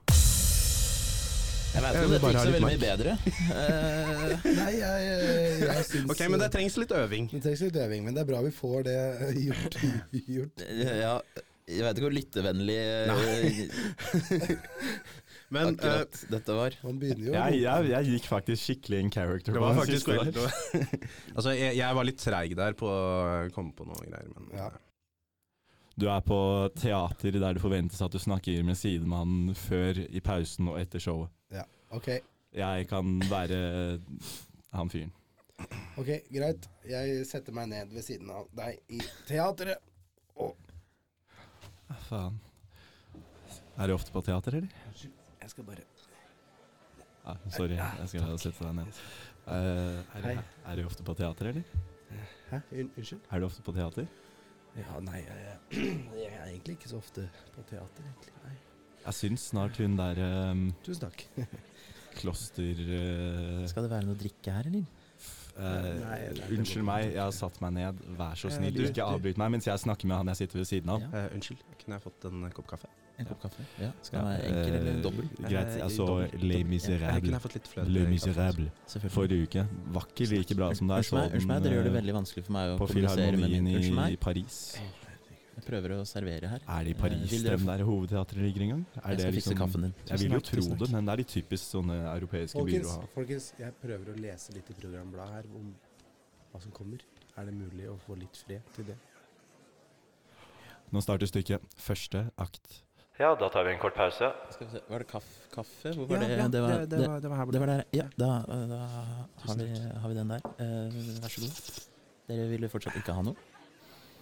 [1.71, 3.13] jeg vet Jeg ikke om vil dette gikk så veldig mye bedre.
[3.61, 7.29] Eh, Nei, jeg, jeg, jeg syns Ok, men det trengs litt øving.
[7.33, 8.97] det trengs litt øving, men det er bra vi får det
[9.47, 9.77] gjort.
[10.13, 10.65] gjort.
[11.01, 11.15] ja,
[11.71, 13.11] jeg vet ikke hvor lyttevennlig eh,
[15.51, 16.77] Men akkurat akkurat dette var.
[16.87, 19.57] Man begynner jo Jeg, jeg, jeg gikk faktisk skikkelig in character.
[19.57, 20.61] det var faktisk det var-
[21.35, 24.71] Altså, jeg, jeg var litt treig der på å komme på noe greier, men Ja.
[26.01, 26.37] Du er på
[26.81, 31.29] teater der det forventes at du snakker med sidemannen før, i pausen og etter showet.
[31.53, 32.07] Ja, Ok,
[32.57, 33.99] Jeg kan være
[34.73, 35.11] han fyren.
[36.01, 36.69] ok, greit.
[36.89, 39.83] Jeg setter meg ned ved siden av deg i teatret.
[42.09, 42.39] Faen.
[43.81, 44.69] Er du ofte på teater, eller?
[45.41, 45.87] Jeg skal bare
[47.29, 49.01] Ah, sorry, jeg skal sette deg ned.
[49.45, 51.67] Uh, er, er du ofte på teater, eller?
[52.51, 52.61] Hæ?
[52.81, 53.21] Unnskyld?
[53.31, 54.07] Er du ofte på teater?
[54.79, 55.59] Ja, nei, jeg,
[56.23, 58.35] jeg er egentlig ikke så ofte på teater, egentlig.
[58.47, 58.55] Nei.
[59.05, 61.27] Jeg syns snart hun der um, Tusen takk.
[62.21, 62.83] kloster...
[62.89, 64.89] Uh, Skal det være noe drikke her, eller?
[65.59, 67.95] Eh, det går unnskyld meg, jeg har satt meg ned.
[68.19, 70.59] Vær så Eh, snill, du- ikke avbryt meg mens jeg snakker med han jeg sitter
[70.59, 71.01] ved siden av.
[71.01, 71.07] Ja.
[71.27, 72.87] Uh, Unnskyld, kunne jeg fått en kopp kaffe?
[73.19, 73.63] En kopp kaffe?
[73.79, 73.91] Ja.
[74.03, 75.25] Skal den være enkel eller dobbel?
[75.39, 75.67] Uh, Greit.
[75.67, 76.39] Altså Jeg så Ja.
[77.85, 78.07] Le?
[78.09, 78.71] Miserable.
[79.11, 79.67] Forrige uke.
[79.93, 80.97] Var ikke like bra som deg.
[80.97, 83.67] Unnskyld meg, unnskyld meg, dere gjør det veldig vanskelig for meg å kommunisere med min
[83.77, 84.13] Unnskyld meg.
[84.13, 84.79] i Paris.
[85.61, 86.63] Jeg prøver å servere her.
[86.67, 88.83] Er det i Eh, Paris eh, den der hovedteatret ligger engang?
[88.97, 89.95] Er Jeg skal skal fikse liksom- kaffen din.
[90.09, 93.01] Jeg vil jo tro det, men det er de typisk sånne europeiske byer Folkens, å
[93.01, 93.07] ha.
[93.15, 95.75] folkens, jeg prøver å lese litt i programbladet her om
[96.53, 96.99] hva som kommer.
[97.37, 98.97] Er det mulig å få litt fred til det?
[100.93, 101.61] Nå starter stykket.
[101.79, 102.81] Første akt.
[103.21, 104.33] Ja, da tar vi en kort pause.
[104.55, 105.49] Skal vi se, Var det kaffe?
[105.53, 105.93] kaffe?
[105.95, 106.39] Hvor var Ja, det?
[106.39, 107.53] ja, det, var, det, det, var, det var her borte.
[107.53, 107.85] det var der.
[107.93, 108.79] Ja, da, da
[109.45, 109.69] har, vi,
[110.01, 110.41] har vi den der.
[110.59, 111.87] Eh, vær så god.
[112.31, 113.37] Dere ville fortsatt ikke ha noe?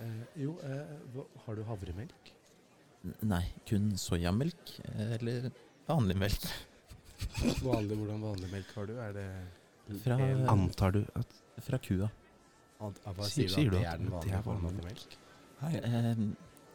[0.00, 2.32] Eh, jo, eh, har du havremelk?
[3.04, 4.74] N- Nei, kun soyamelk.
[4.84, 5.50] eh, Eller
[5.88, 6.44] vanlig melk.
[7.66, 8.92] Vanlig, hvordan vanlig melk har du?
[9.02, 9.26] Er det
[10.04, 10.18] Fra-
[10.52, 11.32] Antar du at
[11.66, 12.11] Fra kua.
[12.80, 14.84] An- ah, Hva Sier- sier, du at det er den vanlige er formen vanlig for
[14.84, 15.16] melk?
[15.61, 15.76] Hei.
[15.82, 16.26] Eh,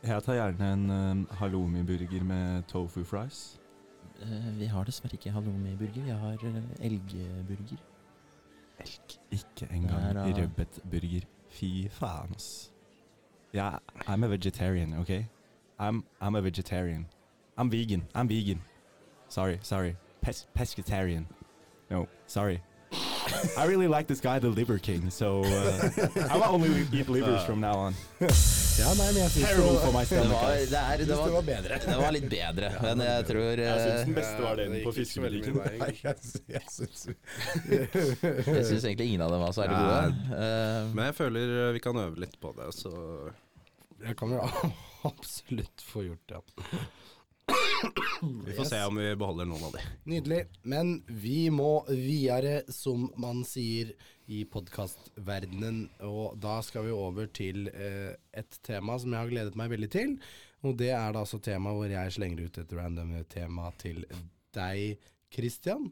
[0.03, 3.57] Jeg tar gjerne en uh, halloumi-burger med tofu fries.
[4.19, 6.03] eh, vi har dessverre ikke halloumi-burger.
[6.03, 7.79] Vi har uh, elgburger.
[9.31, 11.23] Ikke engang rødbetburger.
[11.53, 12.72] Fy faen, ass.
[13.53, 15.27] Ja, I'm a vegetarian, OK?
[15.79, 17.05] I'm, I'm a vegetarian.
[17.57, 18.03] I'm vegan.
[18.15, 18.61] I'm vegan.
[19.27, 19.95] Sorry, sorry.
[20.21, 21.25] Pes pescatarian.
[21.89, 22.61] No, sorry.
[23.57, 25.89] I really like this guy, the Liver King, so uh,
[26.29, 27.93] I'll only eat livers from now on.
[28.73, 29.61] Ja, nei, men jeg syns det, for
[29.93, 31.77] var- Det var, det, er, det, synes var, det var bedre.
[31.85, 34.91] det var litt bedre, men jeg tror Jeg syns eh, den beste var den på
[34.95, 35.59] fiskebutikken.
[35.61, 35.93] jeg,
[36.57, 36.65] jeg
[38.65, 40.09] syns egentlig ingen av dem var særlig gode.
[40.39, 42.89] Eh, Men jeg føler eh, vi kan øve litt på det, så
[44.01, 44.41] Jeg kan jo
[45.11, 46.41] absolutt få gjort det.
[48.45, 49.83] vi får se om vi beholder noen av de.
[50.13, 50.41] Nydelig.
[50.63, 53.93] Men vi må videre, som man sier
[54.31, 55.83] i podkastverdenen.
[56.07, 59.91] Og da skal vi over til eh, et tema som jeg har gledet meg veldig
[59.91, 60.15] til.
[60.63, 64.05] Og det er da altså tema hvor jeg slenger ut et random tema til
[64.55, 65.91] deg, Christian.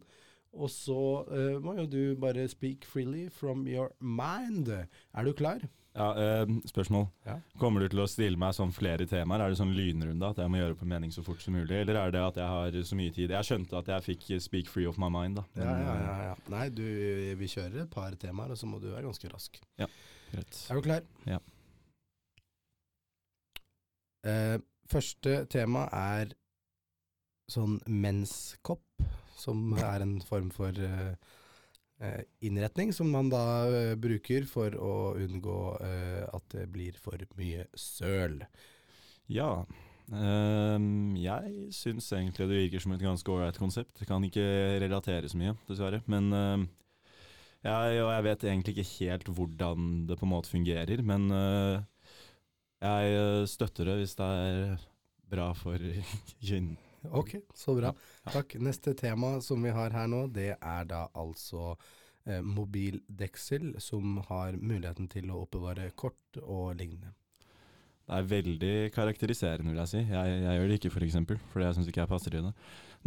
[0.52, 4.72] Og så eh, må jo du bare speak freely from your mind.
[4.72, 5.64] Er du klar?
[5.94, 7.08] Ja, eh, spørsmål.
[7.28, 7.34] Ja.
[7.60, 9.44] Kommer du til å stille meg sånn flere temaer?
[9.44, 11.82] Er det sånn lynrunde at jeg må gjøre opp en mening så fort som mulig?
[11.82, 13.34] Eller er det at jeg har så mye tid?
[13.36, 15.44] Jeg skjønte at jeg fikk speak free of my mind, da.
[15.60, 16.36] Ja, Men, ja, eh, ja, ja.
[16.56, 16.86] Nei, du,
[17.42, 19.60] vi kjører et par temaer, og så må du være ganske rask.
[19.82, 19.90] Ja,
[20.32, 20.62] Greit.
[20.72, 21.04] Er du klar?
[21.28, 21.42] Ja.
[24.32, 24.58] Eh,
[24.92, 26.32] første tema er
[27.52, 28.86] sånn menskopp,
[29.36, 31.16] som er en form for eh,
[32.42, 37.68] innretning som man da eh, bruker for å unngå eh, at det blir for mye
[37.78, 38.42] søl.
[39.32, 39.64] Ja.
[40.12, 44.02] Um, jeg syns egentlig det virker som et ganske ålreit konsept.
[44.02, 44.44] Jeg kan ikke
[44.84, 46.02] relatere så mye, dessverre.
[46.12, 46.66] Men ehm,
[47.64, 51.06] jeg, og jeg vet egentlig ikke helt hvordan det på en måte fungerer.
[51.06, 51.80] Men uh,
[52.82, 54.88] jeg eh, støtter det hvis det er
[55.32, 55.78] bra for
[56.42, 56.78] kvinnen.
[57.10, 57.94] Ok, så bra.
[57.94, 58.32] Ja.
[58.32, 58.56] Takk.
[58.62, 61.72] Neste tema som vi har her nå, det er da altså
[62.26, 67.16] eh, mobildeksel, som har muligheten til å oppbevare kort og lignende.
[68.12, 70.00] Det er veldig karakteriserende, vil jeg si.
[70.04, 72.54] Jeg, jeg gjør det ikke, for eksempel, fordi jeg syns ikke jeg passer til det.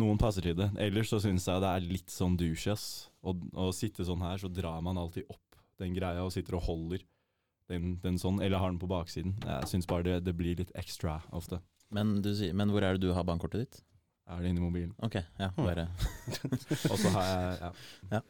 [0.01, 0.71] Noen passer til det.
[0.81, 2.87] Ellers så syns jeg det er litt sånn douche, ass.
[3.23, 6.67] Å å sitte sånn her, så drar man alltid opp den greia og sitter og
[6.69, 7.05] holder
[7.71, 9.37] den, den sånn, eller har den på baksiden.
[9.45, 11.61] Jeg syns bare det, det blir litt extra ofte.
[11.95, 13.81] Men, du, men hvor er det du har bankkortet ditt?
[14.31, 14.95] Er det inni mobilen.
[15.05, 15.67] Ok, ja, Hmm.
[15.67, 15.83] bare
[16.93, 17.71] Og så har jeg ja.
[18.15, 18.21] Ja.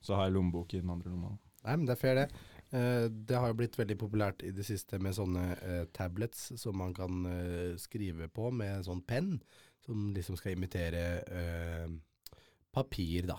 [0.00, 1.34] Så har jeg lommebok i den andre lomma.
[1.66, 2.28] Nei, men det er fair, det.
[2.76, 6.78] Eh, det har jo blitt veldig populært i det siste med sånne eh, tablets som
[6.78, 9.34] man kan eh, skrive på med sånn penn,
[9.84, 11.90] som liksom skal imitere eh,
[12.74, 13.36] papir, da.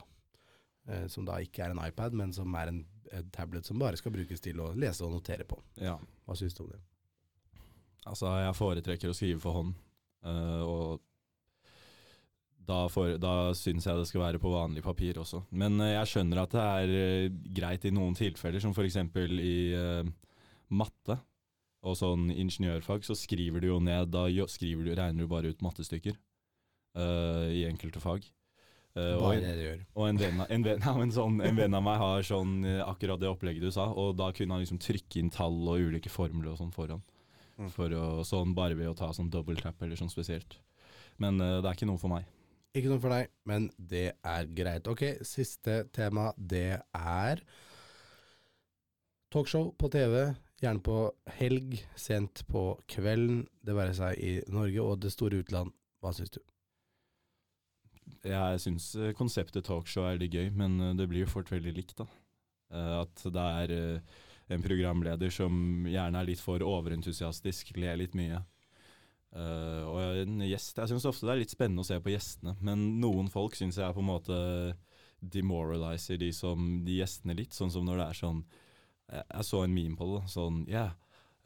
[0.88, 2.84] Eh, som da ikke er en iPad, men som er en,
[3.16, 5.60] en tablet som bare skal brukes til å lese og notere på.
[5.82, 5.98] Ja.
[6.28, 6.84] Hva syns du om det?
[8.06, 9.74] Altså, jeg foretrekker å skrive for hånd,
[10.28, 11.02] uh, og
[12.68, 15.44] da, for, da syns jeg det skal være på vanlig papir også.
[15.56, 19.00] Men uh, jeg skjønner at det er uh, greit i noen tilfeller, som f.eks.
[19.40, 20.08] i uh,
[20.76, 21.20] matte
[21.88, 25.62] og sånn ingeniørfag, så skriver du jo ned Da jo, du, regner du bare ut
[25.64, 26.18] mattestykker
[26.98, 28.24] i enkelte fag.
[28.98, 29.82] Og- det du gjør.
[29.94, 33.22] og en venn, en, venn, ja, en, sånn, en venn av meg har sånn akkurat
[33.22, 36.50] det opplegget du sa, og da kunne han liksom trykke inn tall og ulike formler
[36.56, 37.06] og sånn foran.
[37.58, 37.70] Mm.
[37.74, 40.60] For å, sånn bare ved å ta sånn double tap eller sånn spesielt.
[41.22, 42.28] Men uh, det er ikke noe for meg.
[42.78, 44.90] Ikke noe for deg, men det er greit.
[44.92, 47.42] Ok, siste tema, det er
[49.34, 50.20] talkshow på TV.
[50.62, 51.00] Gjerne på
[51.40, 53.46] helg, sent på kvelden.
[53.66, 55.74] Det være seg i Norge og det store utland.
[56.02, 56.40] Hva syns du?
[58.28, 61.74] Jeg syns eh, konseptet talkshow er litt gøy, men eh, det blir jo fort veldig
[61.78, 62.08] likt, da.
[62.68, 63.72] At det er
[64.54, 68.42] en programleder som gjerne er litt for overentusiastisk, ler litt mye.
[69.36, 72.56] Uh, og en gjest Jeg syns ofte det er litt spennende å se på gjestene,
[72.64, 74.38] men noen folk syns jeg på en måte
[75.20, 76.30] demoraliser de,
[76.88, 78.40] de gjestene litt, sånn som når det er sånn
[79.12, 80.96] Jeg, jeg så en meme på det, sånn Yeah.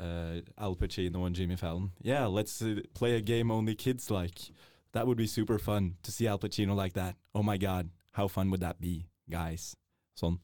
[0.01, 1.91] uh, Al Pacino og Jimmy Fallon.
[2.03, 2.61] Yeah, let's
[2.93, 4.51] play a game only kids like.
[4.93, 7.15] That would be super fun to see Al Pacino like that.
[7.33, 9.75] Oh my god, how fun would that be, guys?
[10.19, 10.37] Sånn.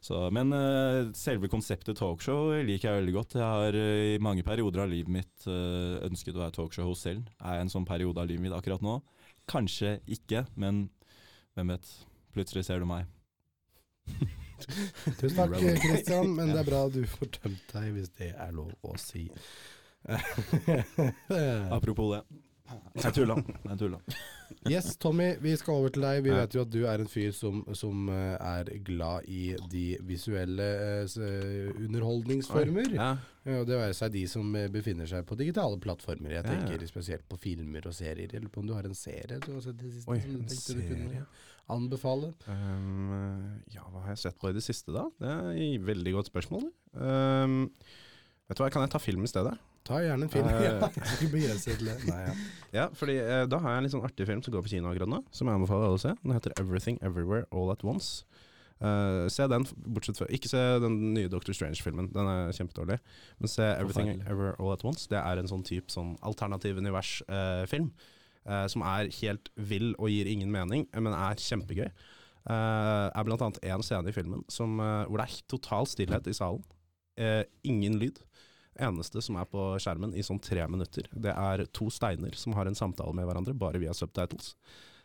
[0.00, 3.36] Så, men uh, selve konseptet talkshow liker jeg veldig godt.
[3.36, 7.28] Jeg har uh, i mange perioder av livet mitt uh, ønsket å være talkshow-host selv.
[7.44, 8.96] Er jeg en sånn periode av livet mitt akkurat nå?
[9.50, 10.86] Kanskje ikke, men
[11.58, 11.90] hvem vet.
[12.32, 13.08] Plutselig ser du meg.
[15.20, 18.72] Tusen takk, Kristian, men det er bra du får tømt deg, hvis det er lov
[18.86, 19.26] å si.
[21.76, 22.22] Apropos det.
[23.00, 23.36] Jeg tulla.
[23.64, 23.98] Jeg tulla.
[24.68, 26.22] Yes, Tommy, vi skal over til deg.
[26.26, 29.84] Vi vet jo at du er en fyr som, som eh, er glad i de
[30.06, 30.66] visuelle
[31.04, 32.90] eh, eh, underholdningsformer.
[32.96, 33.12] Ja.
[33.56, 36.34] Og det være seg de som befinner seg på digitale plattformer.
[36.36, 38.34] Jeg tenker spesielt på filmer og serier.
[38.36, 40.42] eller på om du har en serie du har sett det siste Oi, som du
[40.42, 41.24] en tenkte du kunne
[41.70, 42.32] anbefale?
[42.50, 45.06] Um, ja, hva har jeg sett på i det siste, da?
[45.20, 46.68] Det er et veldig godt spørsmål.
[46.92, 47.58] Um,
[48.50, 49.56] vet du hva, Kan jeg ta film i stedet?
[49.90, 50.46] Ta gjerne en film.
[50.46, 50.62] Eh.
[50.68, 50.90] ja.
[52.12, 52.34] Nei, ja.
[52.70, 54.92] Ja, fordi eh, da har jeg en litt sånn artig film som går på kino
[54.92, 56.12] akkurat nå, som jeg anbefaler alle å se.
[56.22, 58.22] Den heter 'Everything Everywhere All At Once'.
[58.80, 62.96] Uh, se den, bortsett fra Ikke se den nye Doctor Strange-filmen, den er kjempedårlig.
[63.42, 65.10] Men se Everything Everywhere Ever All At Once.
[65.10, 67.90] Det er en sånn type sånn alternativ univers-film.
[68.72, 71.90] som er helt vill og gir ingen mening, men er kjempegøy.
[72.48, 76.64] Uh, er annet én scene i filmen som, hvor det er total stillhet i salen.
[77.68, 78.22] Ingen lyd.
[78.78, 82.70] Eneste som er på skjermen i sånn tre minutter, det er to steiner som har
[82.70, 84.54] en samtale med hverandre, bare via subtitles.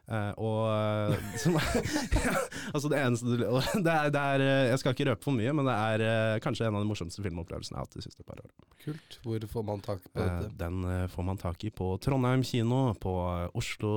[0.06, 4.94] Uh, og eh, som, Altså det eneste du det er, det er, eh, Jeg skal
[4.94, 7.82] ikke røpe for mye, men det er uh, kanskje en av de morsomste filmopplevelsene jeg
[7.82, 8.68] har hatt de siste par årene.
[8.86, 9.18] Kult.
[9.26, 10.36] Hvor får man tak på dette?
[10.44, 10.58] dette?
[10.60, 13.96] den eh, får man tak i på Trondheim kino, på eh, Oslo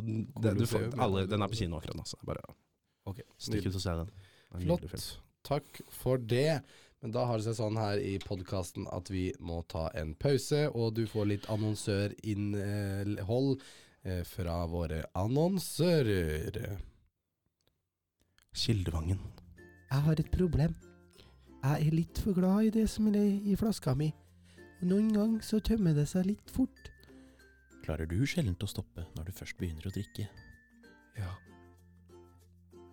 [0.00, 1.26] det, du får, alle.
[1.28, 2.40] Den er på kino akkurat nå, så bare
[3.04, 3.28] okay.
[3.36, 4.12] stikk ut og se den.
[4.64, 5.06] Flott.
[5.46, 6.62] Takk for det.
[7.04, 10.66] Men da har det seg sånn her i podkasten at vi må ta en pause,
[10.72, 13.60] og du får litt annonsørinnhold
[14.06, 16.78] eh, fra våre annonsører.
[18.56, 19.20] Kildevangen.
[19.90, 20.74] Jeg har et problem.
[21.66, 24.12] Jeg er litt for glad i det som er i flaska mi.
[24.80, 26.90] Og noen ganger så tømmer det seg litt fort.
[27.84, 30.26] Klarer du sjelden å stoppe når du først begynner å drikke?
[31.20, 31.32] Ja.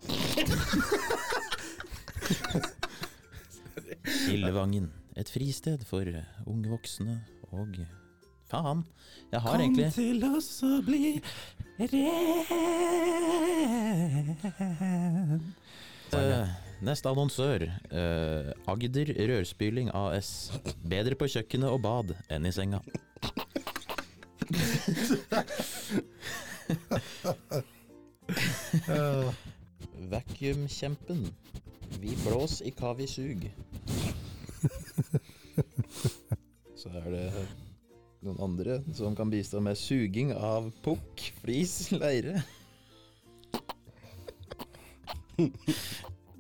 [4.04, 6.04] Kildevangen, et fristed for
[6.50, 7.22] unge voksne
[7.54, 7.78] og
[8.50, 8.84] Faen,
[9.32, 11.22] jeg har egentlig Kom til oss og bli
[11.80, 12.44] ren.
[16.14, 16.48] Uh,
[16.84, 17.64] Neste annonsør.
[17.90, 20.52] Uh, Agder Rørspyling AS.
[20.84, 22.80] Bedre på kjøkkenet og bad enn i senga.
[30.14, 31.22] Vacuumkjempen.
[32.04, 33.42] Vi blås i hva vi sug.
[38.44, 42.44] Andre som kan bistå med suging av pukk, flis, leire.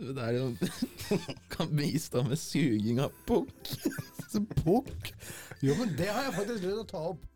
[0.04, 0.48] Det er jo
[1.54, 3.76] Kan bistå med suging av pukk.
[4.64, 5.14] Pukk.
[5.62, 7.30] Jo, men det har jeg faktisk lyst til å ta opp.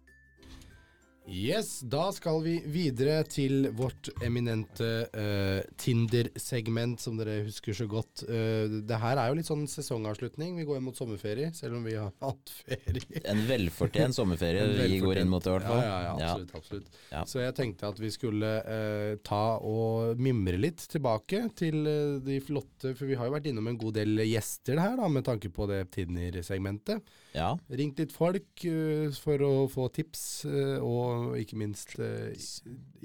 [1.28, 8.24] Yes, da skal vi videre til vårt eminente uh, Tinder-segment, som dere husker så godt.
[8.30, 10.56] Uh, det her er jo litt sånn sesongavslutning.
[10.62, 13.24] Vi går inn mot sommerferie, selv om vi har hatt ferie.
[13.28, 15.84] En velfortjent sommerferie En vi går inn mot i hvert fall.
[15.84, 16.56] ja, ja, absolutt.
[16.62, 16.98] absolutt.
[17.12, 17.26] Ja.
[17.28, 21.84] Så jeg tenkte at vi skulle uh, ta og mimre litt tilbake til
[22.24, 25.28] de flotte For vi har jo vært innom en god del gjester her, da, med
[25.28, 27.04] tanke på det Tinder-segmentet.
[27.38, 27.52] Ja.
[27.70, 32.32] Ringt litt folk uh, for å få tips, uh, og ikke minst uh,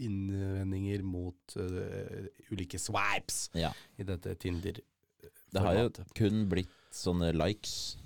[0.00, 1.56] innvendinger mot
[2.52, 3.72] ulike swipes ja.
[4.00, 4.80] i dette Tinder.
[5.52, 7.98] Det har jo kun blitt sånne likes.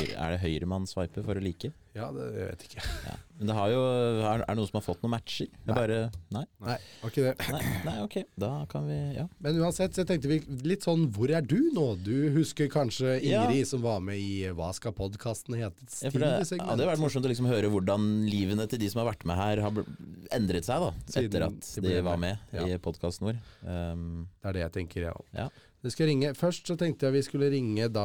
[0.00, 1.72] Høyre, er det høyre man sveiper for å like?
[1.92, 2.82] Ja, det jeg vet ikke.
[3.04, 3.14] Ja.
[3.36, 3.80] Men det har jo
[4.24, 5.48] Er det noen som har fått noen matcher?
[5.66, 5.74] Nei.
[5.76, 5.96] bare
[6.32, 6.42] Nei?
[6.64, 7.48] Nei, var ikke det.
[7.52, 8.16] Nei, nei, ok.
[8.40, 9.26] Da kan vi Ja.
[9.44, 11.84] Men uansett, så tenkte vi litt sånn Hvor er du nå?
[12.00, 13.42] Du husker kanskje Ja.
[13.44, 15.84] Ingrid som var med i Hva skal podkasten hete?
[16.00, 19.26] Ja, det hadde vært morsomt å liksom høre hvordan livene til de som har vært
[19.28, 19.84] med her, har
[20.32, 22.40] endret seg da etter at de var med.
[22.56, 23.42] med i podkasten vår.
[23.68, 25.28] Um, Det er det jeg tenker, jeg.
[25.36, 25.48] Ja.
[25.50, 25.71] Ringe.
[25.82, 28.04] Først så tenkte jeg vi skulle ringe da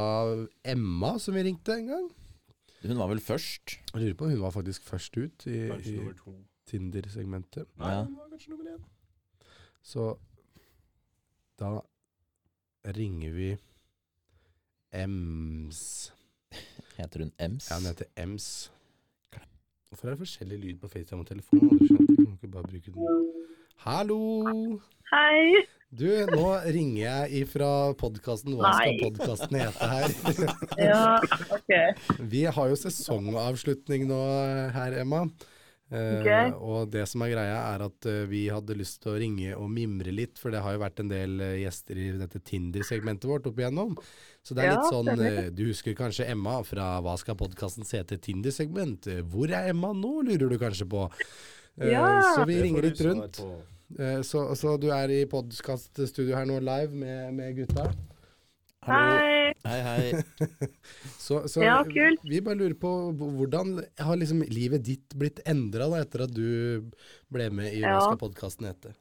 [0.65, 2.07] Emma, som vi ringte en gang.
[2.87, 3.77] hun var vel først?
[3.93, 5.99] Jeg lurer på om hun var faktisk først ut i, i.
[6.67, 7.67] Tinder-segmentet.
[7.77, 8.03] Nei, Ja.
[8.03, 8.81] hun var kanskje nummer én.
[9.83, 10.17] Så
[11.59, 11.79] da
[12.85, 13.57] ringer vi
[14.93, 16.11] Ems.
[16.97, 17.69] Heter hun Ems?
[17.69, 18.71] Ja, hun heter Ems.
[19.89, 21.59] Hvorfor er det forskjellig lyd på FaceTime og telefon?
[21.79, 23.33] Du skjønner du kan ikke bare bruke den.
[23.85, 24.79] Hallo!
[25.11, 25.65] Hei.
[25.87, 30.15] Du, nå ringer jeg ifra podkasten Hva skal podkasten hete her?
[30.89, 31.03] Ja,
[31.55, 32.17] ok.
[32.27, 34.17] Vi har jo sesongavslutning nå
[34.75, 35.21] her, Emma.
[35.87, 36.49] Okay.
[36.51, 36.57] Ok.
[36.67, 39.69] Og det som er greia, er at eh, vi hadde lyst til å ringe og
[39.71, 43.47] mimre litt, for det har jo vært en del eh, gjester i dette Tinder-segmentet vårt
[43.47, 43.95] opp igjennom.
[44.43, 47.87] Så det er Ja, litt sånn eh, Du husker kanskje Emma fra Hva skal podkasten
[47.87, 49.07] se til Tinder-segment?
[49.15, 51.07] Eh, Hvor er Emma nå, lurer du kanskje på.
[51.79, 52.03] Eh, Ja.
[52.35, 53.39] Så vi ringer litt rundt.
[53.95, 57.87] Eh, Så, så du er i podkaststudio her nå live med, med gutta?
[58.87, 59.51] Hei.
[59.67, 60.03] Hei, hei.
[61.25, 62.21] Så, så Ja, kult.
[62.23, 66.87] vi bare lurer på hvordan har liksom livet ditt blitt endra etter at du
[67.33, 68.05] ble med i Hva Ja.
[68.05, 68.93] skal podkasten hete?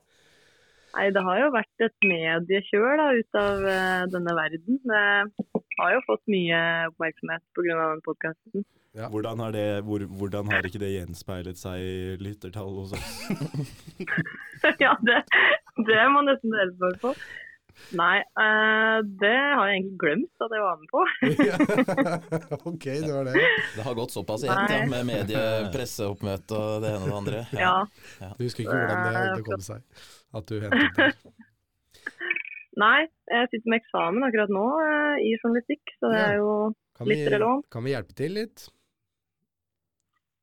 [0.96, 4.78] Nei, det har jo vært et mediekjør da, ut av uh, denne verden.
[4.82, 5.02] Det
[5.78, 7.76] har jo fått mye oppmerksomhet pga.
[7.92, 8.64] den podkasten.
[8.96, 9.08] Ja.
[9.12, 13.16] Hvordan, har det, hvor, hvordan har ikke det gjenspeilet seg i lyttertall hos oss?
[14.84, 15.18] ja, det,
[15.84, 17.10] det må nesten dere svare på.
[17.92, 21.02] Nei, uh, det har jeg egentlig glemt at jeg var med på.
[22.70, 23.34] ok, det var det.
[23.76, 27.42] Det har gått såpass i ett, ja, med mediepresseoppmøte og det ene og det andre.
[27.60, 27.74] Ja.
[28.38, 29.84] Du husker ikke hvordan det, det kom seg?
[30.40, 31.12] At du hentet der?
[32.80, 32.96] Nei,
[33.32, 36.26] jeg sitter med eksamen akkurat nå uh, i journalistikk, så det Ja.
[36.32, 36.50] er jo
[37.04, 37.68] Litt vi, relevant.
[37.72, 38.66] kan vi hjelpe til litt?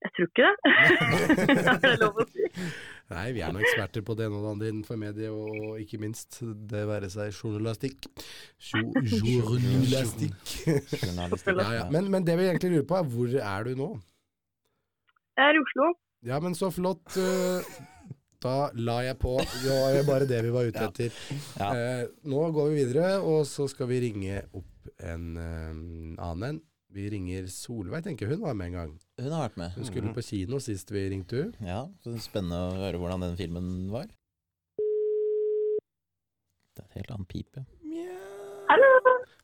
[0.04, 0.72] Jeg tror ikke det.
[1.74, 2.48] er det lov å si?
[3.14, 6.00] Nei, vi er nå eksperter på det ene og det andre innenfor medie, og ikke
[6.02, 6.40] minst
[6.72, 8.08] det være seg journalistikk.
[8.74, 8.84] Jo,
[9.54, 10.54] journalistikk.
[10.68, 11.86] Ja, ja.
[11.94, 13.90] Men, men det vi egentlig lurer på, er hvor er du nå?
[15.38, 15.90] Jeg er i Oslo.
[16.30, 17.18] Ja, men så flott.
[17.20, 17.74] eh,
[18.44, 19.38] Da la jeg på.
[19.40, 21.16] Det var bare det vi var ute etter.
[21.60, 21.70] Ja.
[21.74, 25.72] Eh, nå går vi videre, og så skal vi ringe opp en eh,
[26.24, 26.62] annen en.
[26.94, 28.28] Vi ringer Solveig, tenker.
[28.30, 28.92] Hun var med en gang.
[29.18, 29.72] Hun har vært med.
[29.74, 31.66] Hun skulle på kino sist vi ringte henne.
[31.66, 34.12] Ja, så det er Spennende å høre hvordan den filmen var.
[36.74, 37.66] Det er et helt annet pipe.
[38.70, 38.92] Hallo!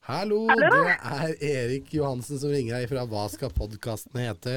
[0.10, 0.70] Hallo, Hallo?
[0.86, 4.56] det er Erik Johansen som ringer deg fra Hva skal podkasten hete?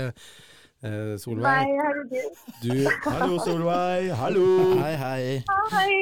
[0.82, 2.38] Eh, Solveig, Nei, herregud.
[2.62, 2.72] du,
[3.06, 4.08] Hallo, Solveig.
[4.18, 4.46] Hallo.
[4.80, 5.26] Hei, hei.
[5.70, 5.98] Hei.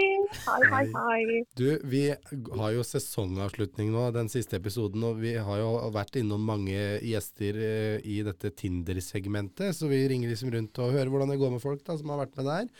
[0.47, 1.41] Hei, hei, hei.
[1.59, 6.47] du, vi har jo sesongavslutning nå, den siste episoden, og vi har jo vært innom
[6.49, 11.41] mange gjester eh, i dette Tinder-segmentet, så vi ringer liksom rundt og hører hvordan det
[11.43, 12.71] går med folk da, som har vært med der.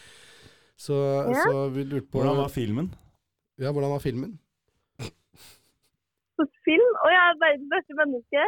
[0.81, 0.97] Så,
[1.29, 1.45] Ja.
[1.45, 2.89] så vi lurte på Hvordan var filmen?
[3.61, 4.39] Ja, hvordan var filmen?
[6.41, 6.93] Så film.
[7.05, 8.47] Å, jeg er verdens beste menneske.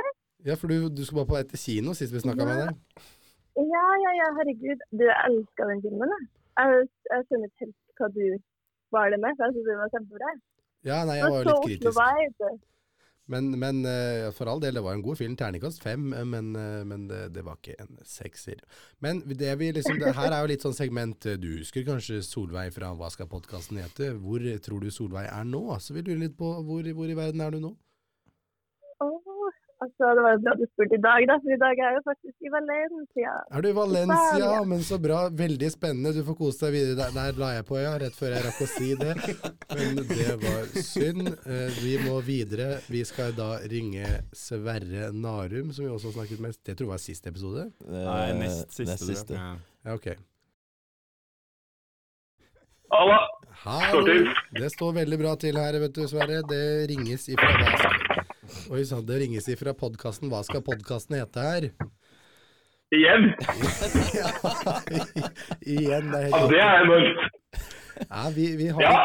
[0.48, 2.48] Ja, for du, du skulle bare på vei til kino sist vi snakka Ja.
[2.48, 3.10] med deg.
[3.60, 4.80] Ja, ja, ja, herregud.
[4.96, 6.28] Du, jeg elsker den filmen, jeg.
[6.62, 8.26] Jeg, jeg skjønner ikke helt hva du
[8.92, 10.34] var det med, for jeg synes det var kjempebra.
[10.82, 12.68] Ja, nei, jeg var jo litt kritisk.
[13.30, 15.36] Men, men eh, for all del, det var en god film.
[15.38, 18.58] Terningkast fem, eh, men, eh, men det, det var ikke en sekser.
[19.04, 22.74] Men det vi liksom, det her er jo litt sånn segment Du husker kanskje Solveig
[22.74, 24.10] fra Hva skal podkasten hete?
[24.18, 25.62] Hvor tror du Solveig er nå?
[25.80, 27.72] Så vi lurer litt på hvor, hvor i verden er du nå?
[29.82, 31.96] Altså, det var jo bra du spurte i dag, da, for i dag er jeg
[31.98, 33.32] jo faktisk i Valencia.
[33.56, 34.18] Er du i Valencia?
[34.36, 34.60] Italia.
[34.72, 35.20] Men så bra.
[35.42, 36.12] Veldig spennende.
[36.14, 36.96] Du får kose deg videre.
[37.00, 37.92] Der, der la jeg på, ja.
[38.02, 39.14] Rett før jeg rakk å si det.
[39.72, 41.32] Men det var synd.
[41.46, 42.68] Eh, Vi må videre.
[42.92, 46.60] Vi skal da ringe Sverre Narum, som vi også har snakket med.
[46.62, 47.66] Det tror jeg var siste episode.
[47.88, 48.90] Nei, nest siste.
[48.92, 49.40] Nest siste.
[49.82, 50.12] Ja, ok.
[52.92, 53.18] Halla.
[53.62, 54.02] Hallo.
[54.58, 56.40] Det står veldig bra til her, vet du, Sverre.
[56.50, 57.46] Det ringes ifra.
[58.74, 61.64] Oi sann, det ringes ifra podkasten Hva skal podkasten hete her?
[62.92, 63.22] Igjen.
[65.76, 67.18] Igjen, det er Ja, helt det er enormt.
[68.02, 68.96] Ja, vi, vi, har, Ja.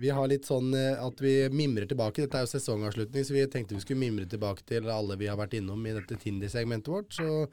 [0.00, 2.24] Vi har litt sånn eh, at vi mimrer tilbake.
[2.24, 5.36] Dette er jo sesongavslutning, så vi tenkte vi skulle mimre tilbake til alle vi har
[5.40, 7.12] vært innom i dette Tinder-segmentet vårt.
[7.16, 7.46] Så,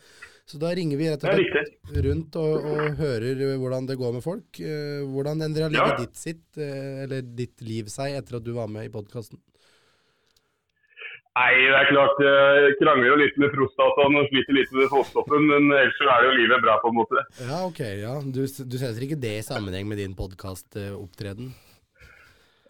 [0.48, 4.24] så da ringer vi rett og slett rundt og, og hører hvordan det går med
[4.26, 4.62] folk.
[4.64, 6.00] Eh, Hvordan endra livet Ja.
[6.06, 9.42] ditt sitt, eh, eller ditt liv seg, etter at du var med i podkasten?
[11.38, 15.44] Nei, det er klart jeg krangler jo litt med prostataen og sliter litt med fosterstoffen,
[15.52, 17.22] men ellers er det jo livet bra på en måte.
[17.46, 17.82] Ja, ok.
[18.00, 18.16] ja.
[18.26, 21.52] Du, du setter ikke det i sammenheng med din podkastopptreden?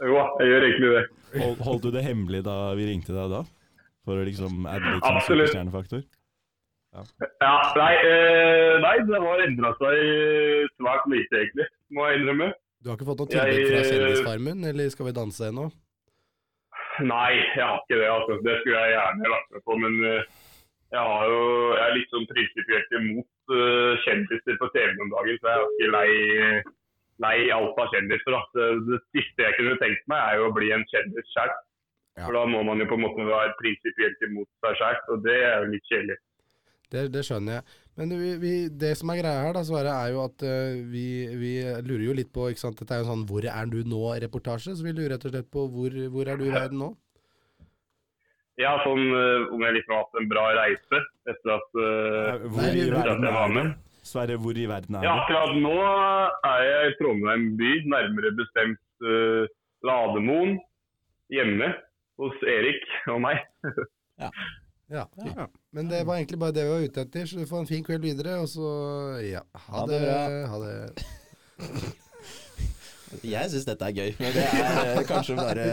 [0.05, 1.05] Jo, jeg gjør egentlig det.
[1.37, 3.41] Hold, holdt du det hemmelig da vi ringte deg da?
[4.07, 5.49] For å liksom adde litt som Absolutt.
[5.49, 6.05] superstjernefaktor?
[6.97, 9.97] Ja, nei, eh, nei det har endra seg
[10.77, 12.47] svært lite, egentlig, må jeg innrømme.
[12.81, 15.67] Du har ikke fått noe tilbud fra eh, Kjendisfarmen, eller Skal vi danse ennå?
[17.05, 18.09] Nei, jeg har ikke det.
[18.09, 18.39] altså.
[18.45, 20.29] Det skulle jeg gjerne vært med på, men eh,
[20.95, 21.41] jeg, har jo,
[21.75, 25.73] jeg er litt sånn prinsipielt imot uh, kjendiser på TV om dagen, så jeg er
[25.75, 26.11] ikke lei,
[27.23, 28.37] lei alt av kjendiser.
[28.53, 31.51] Det, Det siste jeg kunne tenkt meg, er jo å bli en kjendis sjøl.
[32.17, 32.25] Ja.
[32.25, 35.37] For da må man jo på en måte være prinsipielt imot seg sjøl, og det
[35.43, 36.17] er jo litt kjedelig.
[36.87, 37.63] Det, det skjønner jeg.
[37.97, 41.05] Men vi, vi, det som er greia her, da, Sverre, er jo at uh, vi,
[41.35, 41.51] vi
[41.83, 42.77] lurer jo litt på ikke sant?
[42.79, 44.75] Dette er jo sånn 'Hvor er du nå?'-reportasje.
[44.77, 46.91] Så vi lurer rett og slett på hvor, hvor er du i verden nå?
[48.57, 52.69] Ja, sånn uh, om jeg liksom har hatt en bra reise etter at Hvor Nei,
[52.71, 53.57] i vi- verden jeg var er du?
[53.59, 53.75] med.
[54.07, 55.75] Sverre, hvor i verden er Ja, akkurat nå
[56.47, 59.43] er jeg i Trondheim by, nærmere bestemt uh,
[59.87, 60.57] Lademoen.
[61.33, 61.73] Hjemme
[62.21, 63.43] hos Erik og meg.
[64.17, 64.31] Ja.
[64.89, 65.03] Ja.
[65.75, 67.83] Men det var egentlig bare det vi var ute etter, så du får en fin
[67.83, 68.69] kveld videre, og så
[69.27, 69.43] ja.
[69.51, 69.99] Ha, Ha det.
[69.99, 70.19] det bra.
[70.53, 72.06] Ha det.
[73.23, 75.65] Jeg syns dette er gøy, men det er eh, kanskje bare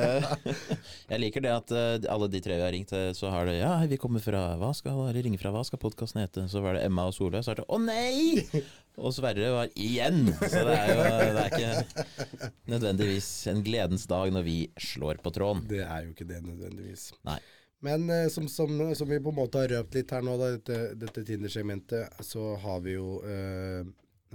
[1.10, 3.56] Jeg liker det at eh, alle de tre vi har ringt, eh, så har det
[3.58, 6.46] Ja, vi kommer fra Hva skal eller ringe fra Hva skal podkasten hete?
[6.50, 8.62] Så var det Emma og Solveig, så er det Å nei!
[8.94, 10.28] Og Sverre var igjen!
[10.38, 11.00] Så det er jo
[11.34, 15.64] det er ikke nødvendigvis en gledens dag når vi slår på tråden.
[15.70, 17.08] Det er jo ikke det nødvendigvis.
[17.26, 17.40] Nei.
[17.84, 20.78] Men som, som, som vi på en måte har røpt litt her nå, da, dette,
[21.00, 23.82] dette Tinder-segmentet, så har vi jo eh,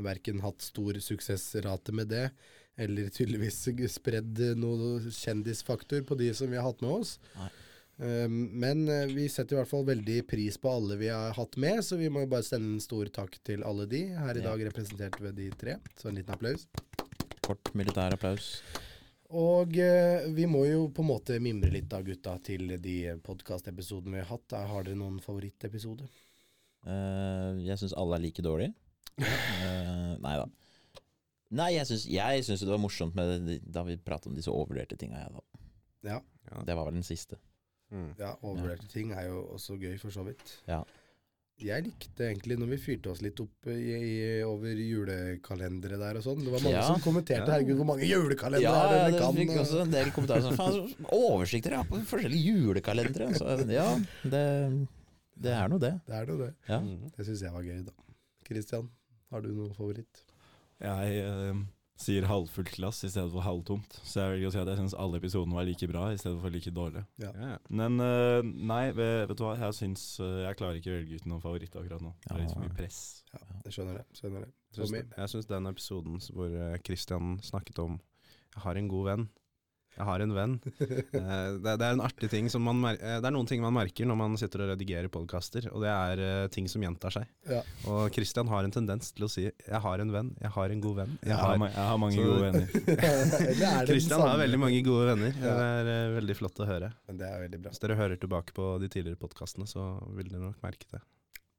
[0.03, 2.28] verken hatt stor suksessrate med det,
[2.80, 7.17] eller tydeligvis spredd noe kjendisfaktor på de som vi har hatt med oss.
[7.38, 7.49] Nei.
[7.99, 11.57] Um, men eh, vi setter i hvert fall veldig pris på alle vi har hatt
[11.59, 14.43] med, så vi må jo bare sende en stor takk til alle de, her i
[14.45, 15.75] dag representert ved de tre.
[15.99, 16.63] Så en liten applaus.
[17.43, 18.61] Kort militær applaus.
[19.36, 24.15] Og eh, vi må jo på en måte mimre litt da, gutta, til de podkastepisodene
[24.15, 24.47] vi har hatt.
[24.55, 26.07] Da Har dere noen favorittepisode?
[26.88, 28.71] Uh, jeg syns alle er like dårlige.
[29.19, 30.47] Uh, nei da.
[31.52, 34.52] Nei, jeg syns, jeg syns det var morsomt med det, da vi pratet om disse
[34.54, 35.18] overvurderte tinga.
[35.26, 35.43] Ja.
[36.06, 36.20] Ja.
[36.52, 36.64] Ja.
[36.66, 37.39] Det var vel den siste.
[37.91, 38.12] Mm.
[38.20, 40.60] Ja, overvurderte ting er jo også gøy, for så vidt.
[40.70, 40.84] Ja.
[41.60, 44.12] Jeg likte egentlig når vi fyrte oss litt opp i, i,
[44.47, 46.39] over julekalendere der og sånn.
[46.45, 46.86] Det var mange Ja.
[46.88, 47.58] som kommenterte Ja.
[47.58, 49.36] 'herregud, hvor mange julekalendere Ja, er det det dere kan'?
[49.36, 53.34] fikk også en del kommentarer som faen, oversikter ja, på forskjellige julekalendere.
[53.36, 53.43] Så
[53.74, 53.89] ja,
[54.24, 54.88] det,
[55.36, 56.00] det er nå det.
[56.08, 56.54] Det er nå det.
[56.70, 56.80] Ja.
[56.80, 57.12] Mm.
[57.18, 57.91] Det syns jeg var gøy, da.
[58.47, 58.89] Christian,
[59.32, 60.24] har du noen favoritt?
[60.80, 61.61] Jeg eh,
[61.99, 63.97] sier halvfullt glass i stedet for halvtomt.
[64.07, 66.39] Så jeg velger å si at jeg syns alle episodene var like bra i stedet
[66.39, 67.03] for like dårlige.
[67.19, 67.57] Ja, ja.
[67.69, 69.57] Men eh, nei, vet, vet du hva.
[69.59, 72.13] Jeg syns eh, Jeg klarer ikke å velge ut noen favoritt akkurat nå.
[72.23, 73.01] Det er litt for mye press.
[73.34, 74.05] Ja, jeg skjønner det.
[74.21, 74.51] skjønner det.
[74.69, 75.03] Jeg syns- Tommy?
[75.23, 77.99] Jeg syns den episoden hvor eh, Christian snakket om
[78.55, 79.27] 'Jeg har en god venn'.
[80.00, 80.54] Jeg har en venn.
[81.20, 83.74] Eh, det, er en artig ting som man mer eh, Det er noen ting man
[83.76, 87.28] merker når man sitter og redigerer podkaster, og det er eh, ting som gjentar seg.
[87.50, 87.60] Ja.
[87.91, 90.82] Og Christian har en tendens til å si 'jeg har en venn', 'jeg har en
[90.82, 91.18] god venn'.
[91.22, 91.68] Jeg Jeg har, har.
[91.68, 92.68] jeg har mange Så- gode venner.
[93.80, 95.32] Er Christian har veldig mange gode venner.
[95.36, 96.93] Det er veldig flott å høre.
[97.08, 97.70] Men det er veldig bra.
[97.72, 101.02] Hvis dere hører tilbake på de tidligere podkastene, så vil dere nok merke det.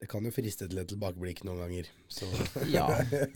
[0.00, 1.84] Det kan jo friste til et tilbakeblikk noen ganger.
[2.08, 2.24] Så
[2.72, 2.86] Ja.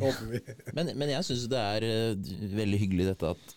[0.01, 0.41] håper vi.
[0.73, 2.17] Men, men jeg syns det er
[2.57, 3.55] veldig hyggelig dette at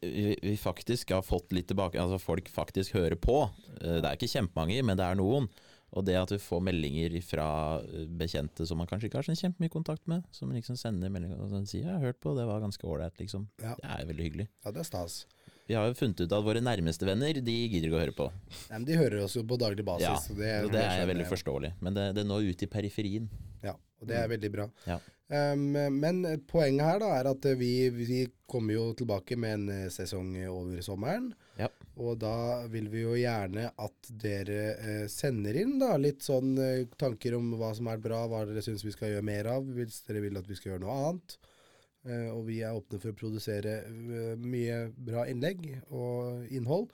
[0.00, 3.50] vi, faktisk har fått litt tilbake Altså folk faktisk hører på.
[3.80, 5.48] Eh, Det er ikke kjempemange, men det er noen.
[5.92, 7.46] Og det at vi får meldinger fra
[7.84, 11.40] eh, bekjente som man kanskje ikke har så kjempemye kontakt med, som liksom sender meldinger
[11.42, 13.48] og sånn, sier 'jeg har hørt på, det var ganske ålreit', liksom.
[13.60, 13.74] Ja.
[13.76, 14.48] Det er veldig hyggelig.
[14.64, 15.26] Ja, det er stas.
[15.70, 18.28] Vi har jo funnet ut at våre nærmeste venner, de gidder ikke å høre på.
[18.68, 20.08] Nei, men de hører oss jo på daglig basis.
[20.08, 21.74] Ja, så det, Og det er veldig forståelig.
[21.80, 23.28] Men det, det når ut i periferien.
[23.62, 24.68] Ja, og det er veldig bra.
[24.88, 24.98] Ja.
[25.32, 26.18] Um, men
[26.50, 30.82] poenget her da er at vi, vi kommer jo tilbake med en eh, sesong over
[30.84, 31.30] sommeren.
[31.56, 31.70] Ja.
[32.00, 36.84] Og da vil vi jo gjerne at dere eh, sender inn da litt sånn eh,
[37.00, 40.02] tanker om hva som er bra, hva dere syns vi skal gjøre mer av, hvis
[40.08, 41.36] dere vil at vi skal gjøre noe annet.
[42.04, 46.90] Eh, og vi er åpne for å produsere eh, mye bra innlegg og innhold.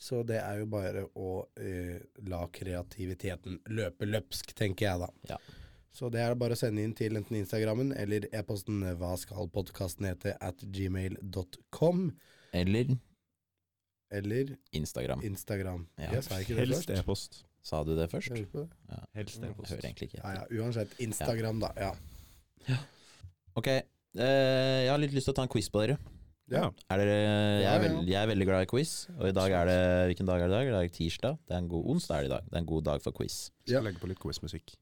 [0.00, 1.30] Så det er jo bare å
[1.60, 5.10] eh, la kreativiteten løpe løpsk, tenker jeg da.
[5.34, 5.38] Ja.
[5.92, 10.06] Så det er bare å sende inn til enten Instagrammen eller e-posten hva skal podkasten
[10.08, 12.04] hete at gmail.com
[12.54, 12.96] Eller
[14.10, 15.20] eller Instagram.
[15.22, 15.84] Instagram.
[16.00, 16.08] Ja.
[16.16, 17.36] Jeg sa ikke det helst e-post.
[17.62, 18.32] Sa du det først?
[18.32, 18.78] Hører du på det?
[18.90, 19.02] Ja.
[19.20, 19.70] Helst e-post.
[19.70, 20.54] hører egentlig ikke Ja, etter.
[20.56, 20.96] ja, uansett.
[21.06, 21.70] Instagram, da.
[21.78, 22.78] Ja.
[23.54, 23.82] Ok, eh,
[24.16, 25.98] jeg har litt lyst til å ta en quiz på dere.
[26.50, 26.64] Ja.
[26.90, 29.68] Er dere jeg, er veld, jeg er veldig glad i quiz, og i dag er
[29.70, 29.80] det
[30.10, 30.70] Hvilken dag er det i dag?
[30.72, 31.38] Det er tirsdag.
[31.46, 32.46] Det er en god onsdag er det i dag.
[32.48, 33.36] Det er en god dag for quiz.
[33.62, 33.82] Skal Ja.
[33.86, 34.74] legge på litt quizmusikk.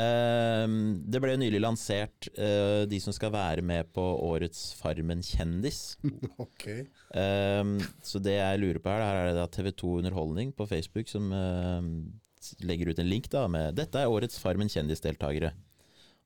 [0.00, 5.98] Ehm, det ble nylig lansert uh, de som skal være med på årets Farmen kjendis.
[6.40, 6.64] Ok.
[7.12, 11.12] Ehm, så det jeg lurer på her, her er det da TV2 Underholdning på Facebook
[11.12, 11.84] som uh,
[12.64, 15.52] legger ut en link da med 'Dette er årets Farmen kjendisdeltakere'.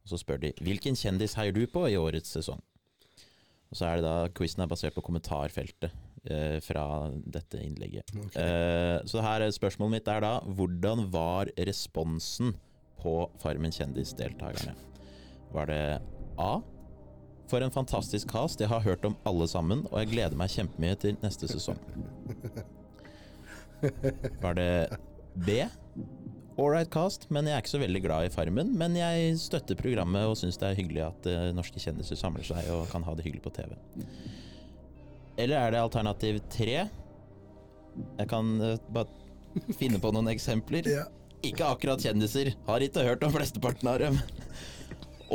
[0.06, 2.62] Og så spør de 'Hvilken kjendis heier du på i årets sesong?'
[3.66, 5.90] Og så er det da Quizen er basert på kommentarfeltet
[6.30, 8.06] eh, fra dette innlegget.
[8.14, 8.38] Okay.
[8.38, 12.54] Eh, så her er spørsmålet mitt er da Hvordan var responsen
[13.02, 14.76] på Farmen kjendis-deltakerne?
[15.52, 15.82] Var det
[16.38, 16.60] A?
[17.50, 20.94] For en fantastisk cast, jeg har hørt om alle sammen, og jeg gleder meg kjempemye
[20.98, 21.78] til neste sesong.
[24.42, 24.70] Var det
[25.46, 25.60] B?
[26.56, 28.70] Ålreit cast, men jeg er ikke så veldig glad i Farmen.
[28.80, 32.70] Men jeg støtter programmet og syns det er hyggelig at eh, norske kjendiser samler seg
[32.72, 33.74] og kan ha det hyggelig på TV.
[35.36, 36.86] Eller er det alternativ tre?
[38.16, 39.08] Jeg kan uh, bare
[39.76, 40.88] finne på noen eksempler.
[40.96, 41.04] Ja.
[41.44, 42.48] Ikke akkurat kjendiser.
[42.66, 44.16] Har ikke hørt om flesteparten av dem.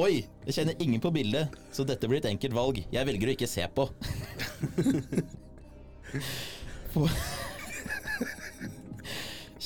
[0.01, 2.81] Oi, jeg kjenner ingen på bildet, så dette blir et enkelt valg.
[2.91, 3.85] Jeg velger å ikke se på.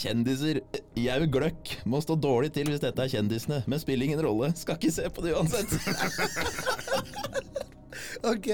[0.06, 0.62] Kjendiser.
[1.02, 1.76] Jau gløkk.
[1.90, 4.52] Må stå dårlig til hvis dette er kjendisene, men spiller ingen rolle.
[4.58, 5.74] Skal ikke se på det uansett.
[8.26, 8.48] Ok.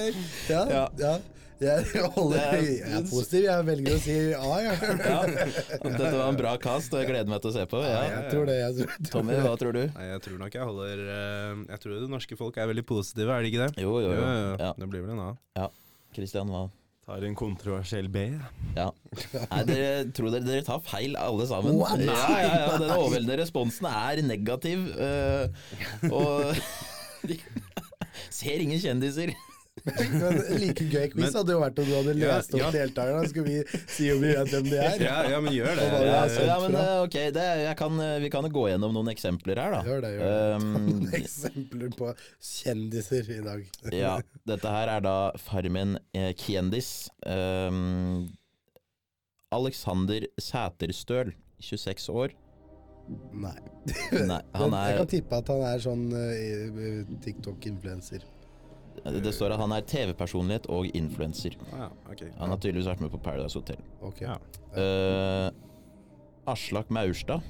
[0.49, 0.63] Ja.
[0.69, 0.87] Ja.
[0.99, 1.13] ja.
[1.61, 1.83] Jeg,
[2.15, 3.43] holder, er- jeg er positiv.
[3.45, 4.71] Jeg velger å si ja, ja.
[5.11, 5.19] Ja.
[5.85, 7.81] Dette var en bra cast, og jeg gleder meg til å se på.
[7.85, 8.07] Ja, Ja.
[8.15, 8.55] jeg tror det.
[8.57, 9.11] Jeg tror.
[9.13, 9.83] Tommy, hva tror du?
[9.93, 13.29] Nei, jeg tror nok jeg holder eh, Jeg tror det norske folk er veldig positive,
[13.37, 13.85] er de ikke det?
[13.85, 14.25] Jo, jo, jo.
[14.57, 14.71] Ja.
[14.81, 15.23] Det blir vel en
[15.61, 15.69] A.
[16.17, 16.65] Christian, hva?
[17.11, 18.21] Tar en kontroversiell B.
[18.77, 18.85] Ja.
[19.35, 21.75] Nei, dere tror dere, dere tar feil alle sammen.
[21.75, 21.99] What?
[22.07, 24.85] Ja, ja, ja, Den overveldende responsen er negativ.
[24.95, 25.49] øh,
[26.07, 26.55] og
[27.27, 27.35] de
[28.39, 29.33] ser ingen kjendiser.
[30.21, 32.69] Men like gøy quiz Men- hadde jo vært om du hadde Ja, lest opp ja.
[32.75, 33.29] deltakerne.
[33.31, 33.55] Skal vi
[33.95, 34.97] si om vi vet hvem de er?
[35.01, 35.87] Ja, ja, men gjør det.
[35.93, 36.45] Det Ja, er.
[36.51, 39.61] ja, men eh, ok, det, jeg kan, eh, vi kan jo gå gjennom noen eksempler
[39.63, 39.81] her, da.
[39.89, 40.37] Gjør det, gjør det.
[40.61, 42.11] Um, Eksempler på
[42.51, 43.65] kjendiser i dag.
[44.03, 44.13] ja,
[44.47, 47.09] dette her er da Farmen eh, Kjendis.
[47.25, 48.29] Um,
[49.51, 52.35] Alexander Sæterstøl, 26 år.
[53.33, 53.55] Nei.
[54.13, 58.23] Nei, han Jeg er kan tippe at han er sånn uh, TikTok-influenser.
[59.03, 61.55] Det står at han er TV-personlighet og influenser.
[61.71, 62.29] Ja, okay.
[62.37, 63.79] Han har tydeligvis vært med på Paradise Hotel.
[64.05, 64.21] Ok.
[64.21, 64.35] Ja.
[64.77, 65.49] Uh,
[66.51, 67.41] Aslak Maurstad,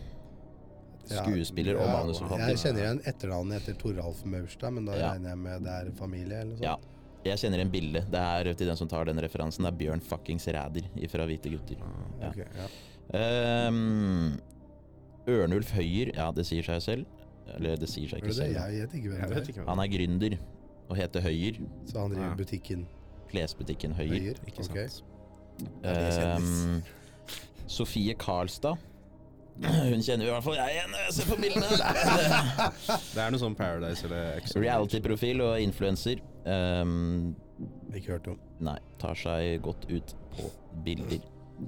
[1.09, 1.23] Ja.
[1.25, 2.47] skuespiller og Ja, manusforfatter.
[2.53, 5.11] Jeg kjenner igjen etternavnet etter Toralf Maurstad, men da Ja.
[5.11, 6.63] regner jeg med det er familie eller sånt.
[6.63, 6.77] Ja.
[7.25, 8.01] Jeg kjenner en bilde.
[8.09, 9.63] Det er til den som tar den referansen.
[9.65, 11.77] Det er Bjørn fuckings Ræder fra Hvite gutter.
[12.21, 12.29] Ja.
[12.29, 13.67] Okay, ja.
[13.67, 14.39] Um,
[15.27, 17.05] Ørnulf Høyer, ja det sier seg selv.
[17.55, 18.55] Eller det sier seg ikke selv.
[18.55, 19.65] Jeg vet ikke hvem Jeg det er.
[19.67, 20.37] Han er gründer
[20.91, 21.59] og heter Høyer.
[21.87, 22.35] Så han driver Ja.
[22.37, 22.85] butikken
[23.31, 24.17] Klesbutikken Høyer.
[24.19, 24.39] Høyer?
[24.47, 24.87] Ikke okay.
[24.91, 25.03] sant.
[25.85, 26.83] Um,
[27.71, 28.75] Sofie Karlstad.
[29.91, 31.67] Hun kjenner i hvert fall jeg igjen når jeg ser på bildene.
[33.13, 34.41] Det er noe sånn Paradise eller.
[34.63, 36.23] Reality-profil og influenser.
[36.47, 37.35] Um,
[37.93, 38.39] Ikke hørt om.
[38.63, 40.49] nei, tar seg godt ut på
[40.85, 41.21] bilder.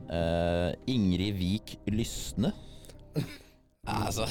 [0.09, 2.51] Uh, Ingrid Vik Lysne.
[3.83, 4.23] Altså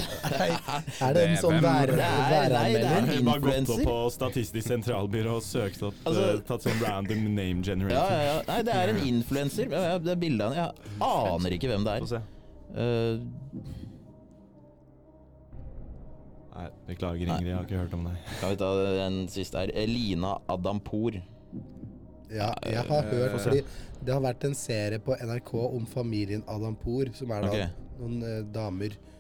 [1.05, 3.09] Er det en sånn er- er væranmelder?
[3.19, 7.27] Hun har gått opp på Statistisk sentralbyrå og søkt opp Altså- eh, Tatt sånn random
[7.35, 8.15] name generator.
[8.17, 8.43] ja, ja.
[8.49, 9.69] Nei, det er en influenser.
[9.71, 10.55] Ja, ja, det er bildet av.
[10.55, 12.09] Jeg aner ikke hvem det Få er.
[12.09, 12.23] se.
[12.73, 13.21] Uh,
[16.55, 18.17] Nei, beklager Ingrid, jeg har ikke hørt om deg.
[18.41, 19.71] kan vi ta den siste her?
[19.75, 21.21] Elina Adampour.
[22.33, 23.65] Ja, jeg har hørt Få fordi
[24.03, 27.67] det har vært en serie på NRK om familien Adampour, som er da okay.
[28.01, 29.12] noen eh, damer eh,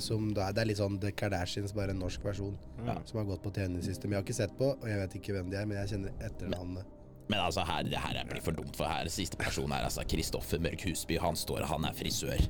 [0.00, 2.56] som da Det er litt sånn The Kardashians, bare en norsk versjon,
[2.86, 2.98] Ja.
[3.04, 4.04] som har gått på TV i det siste.
[4.04, 5.88] Men jeg har ikke sett på, og jeg vet ikke hvem de er, men jeg
[5.98, 6.84] kjenner etternavnet.
[7.30, 10.02] Men altså, her, det her er- blir for dumt, for her siste person er altså
[10.10, 11.18] Kristoffer Mørk Husby.
[11.22, 12.40] Han står, han er frisør.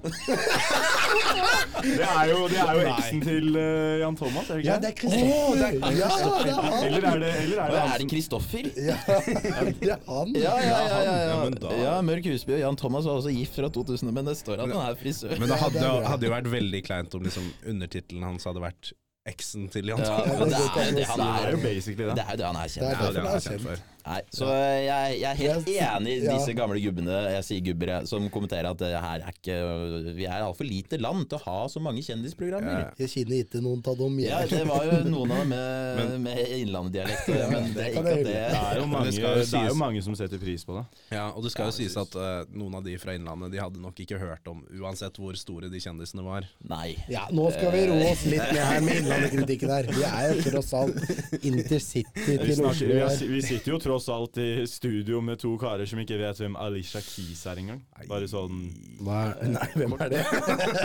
[1.81, 4.70] Det er jo, det er jo eksen til uh, Jan Thomas, er det ikke?
[4.70, 5.57] Ja, det er Kristoffer!
[5.61, 6.11] ja,
[6.41, 6.87] det er han!
[6.87, 8.70] Eller er det, eller er det Er det Kristoffer?
[8.76, 8.97] Ja,
[9.85, 10.35] det er han.
[10.37, 10.78] Ja, ja, ja.
[10.89, 11.51] ja, Ja, ja.
[11.64, 14.64] da- ja Mørk Husby og Jan Thomas var også gift fra 2000, men det står
[14.64, 15.37] at han er frisør.
[15.41, 18.93] Men det hadde, hadde jo vært veldig kleint om liksom undertittelen hans hadde vært
[19.28, 20.26] eksen til Jan Thomas.
[20.26, 22.14] det er jo det han Det er jo basically det.
[22.18, 23.66] Det jo det han Det kjent Ja, derfor det det kjent kjent.
[23.68, 23.89] for.
[24.07, 28.24] Nei, så jeg, jeg er helt enig i disse gamle gubbene, jeg sier gubber, som
[28.32, 29.57] kommenterer at det her er ikke
[30.16, 32.78] Vi er altfor lite land til å ha så mange kjendisprogrammer.
[32.80, 32.88] Ja.
[33.03, 34.16] Jeg kjenner ikke noen av dem.
[34.24, 38.01] Ja, det var jo noen av dem med, Men- med innlanddialekt, men det er ikke
[38.01, 40.64] at det Det er jo mange, det jo det er jo mange som setter pris
[40.64, 40.84] på det.
[41.12, 43.61] Ja, og det skal Ja, jo sies at uh, noen av de fra Innlandet De
[43.61, 46.48] hadde nok ikke hørt om, uansett hvor store de kjendisene var.
[46.70, 46.94] Nei.
[47.12, 49.90] Ja, nå skal vi roe oss litt ned her med Innlandet-kritikken her.
[49.92, 50.98] Vi er jo tross alt
[51.51, 52.07] intercity
[52.40, 56.18] til Oslo vi, vi sitter jo tross alt i studio med to karer som ikke
[56.20, 57.80] vet hvem Alicia Keys er engang.
[58.09, 58.61] Bare sånn
[59.03, 60.22] Hva er, nei, hvem er det?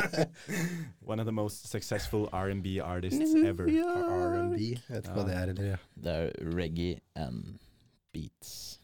[1.12, 3.68] One of the most successful R&B artists ever.
[3.70, 4.72] R&B.
[4.90, 5.70] Vet ikke hva det er, eller?
[5.76, 5.78] Ja.
[6.08, 7.60] Det er reggae and
[8.16, 8.80] beats.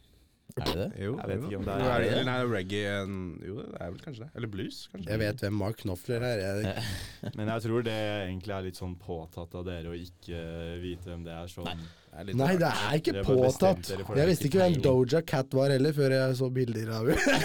[0.60, 0.86] Er det det?
[1.00, 3.92] Jo, Jeg vet ikke om det er- Er det nei, reggae en- Jo, det er
[3.94, 4.30] vel kanskje det.
[4.36, 5.10] Eller blues, kanskje.
[5.10, 6.38] Jeg vet hvem Mark Knopfler er.
[6.44, 6.84] Jeg,
[7.38, 7.96] Men jeg tror det
[8.28, 10.42] egentlig er litt sånn påtatt av dere å ikke
[10.84, 11.48] vite hvem det er.
[11.48, 11.66] Sånn.
[11.72, 11.78] Nei.
[12.12, 13.88] Det nei, det er ikke det påtatt.
[13.88, 17.38] Jeg visste ikke hvem Doja Cat var heller, før jeg så bilder av henne.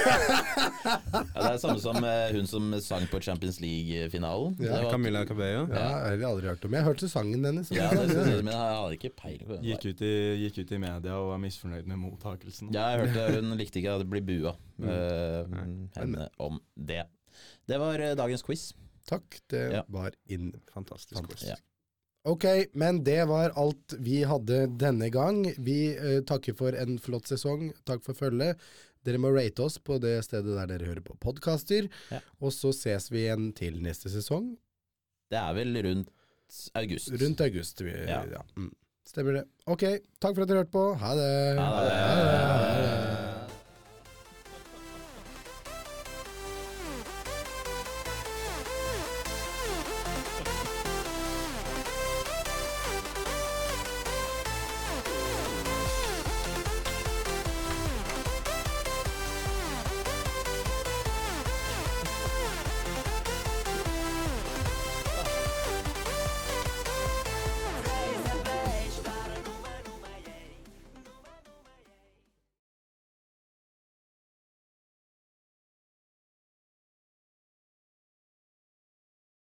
[0.87, 4.55] Ja, det er samme som eh, hun som sang på Champions League-finalen.
[4.61, 5.64] Ja, Det var- Camilla Cabello.
[5.71, 6.77] Ja, jeg har aldri hørt om.
[6.79, 7.71] Jeg hørte sangen hennes.
[7.75, 10.12] Ja, det jeg men jeg har ikke peiling på det Gikk ut, i,
[10.45, 12.71] gikk ut i media og var misfornøyd med mottakelsen.
[12.75, 15.53] Ja, jeg hørte hun likte ikke at det ble bua mm.
[15.55, 15.67] Nei.
[15.99, 17.03] henne om det.
[17.67, 18.69] Det var eh, dagens quiz.
[19.07, 19.83] Takk, det Ja.
[19.89, 20.53] var inn.
[20.75, 21.49] Fantastisk quiz.
[21.51, 21.59] Ja.
[22.27, 25.45] Ok, men det var alt vi hadde denne gang.
[25.62, 27.68] Vi eh, takker for en flott sesong.
[27.87, 28.59] Takk for følget.
[29.07, 31.87] Dere må rate oss på det stedet der dere hører på podkaster.
[32.11, 32.18] Ja.
[32.43, 34.57] Og så ses vi igjen til neste sesong,
[35.31, 36.11] Det er vel rundt
[36.74, 37.14] august.
[37.22, 37.81] rundt august.
[37.87, 38.24] Vi, Ja.
[38.27, 38.43] ja.
[38.57, 38.72] Mm.
[39.07, 39.45] Stemmer det.
[39.70, 39.85] Ok,
[40.18, 40.85] takk for at dere hørte på.
[40.99, 41.31] Ha det.
[41.62, 41.95] Ha det.
[41.95, 43.26] Ha det.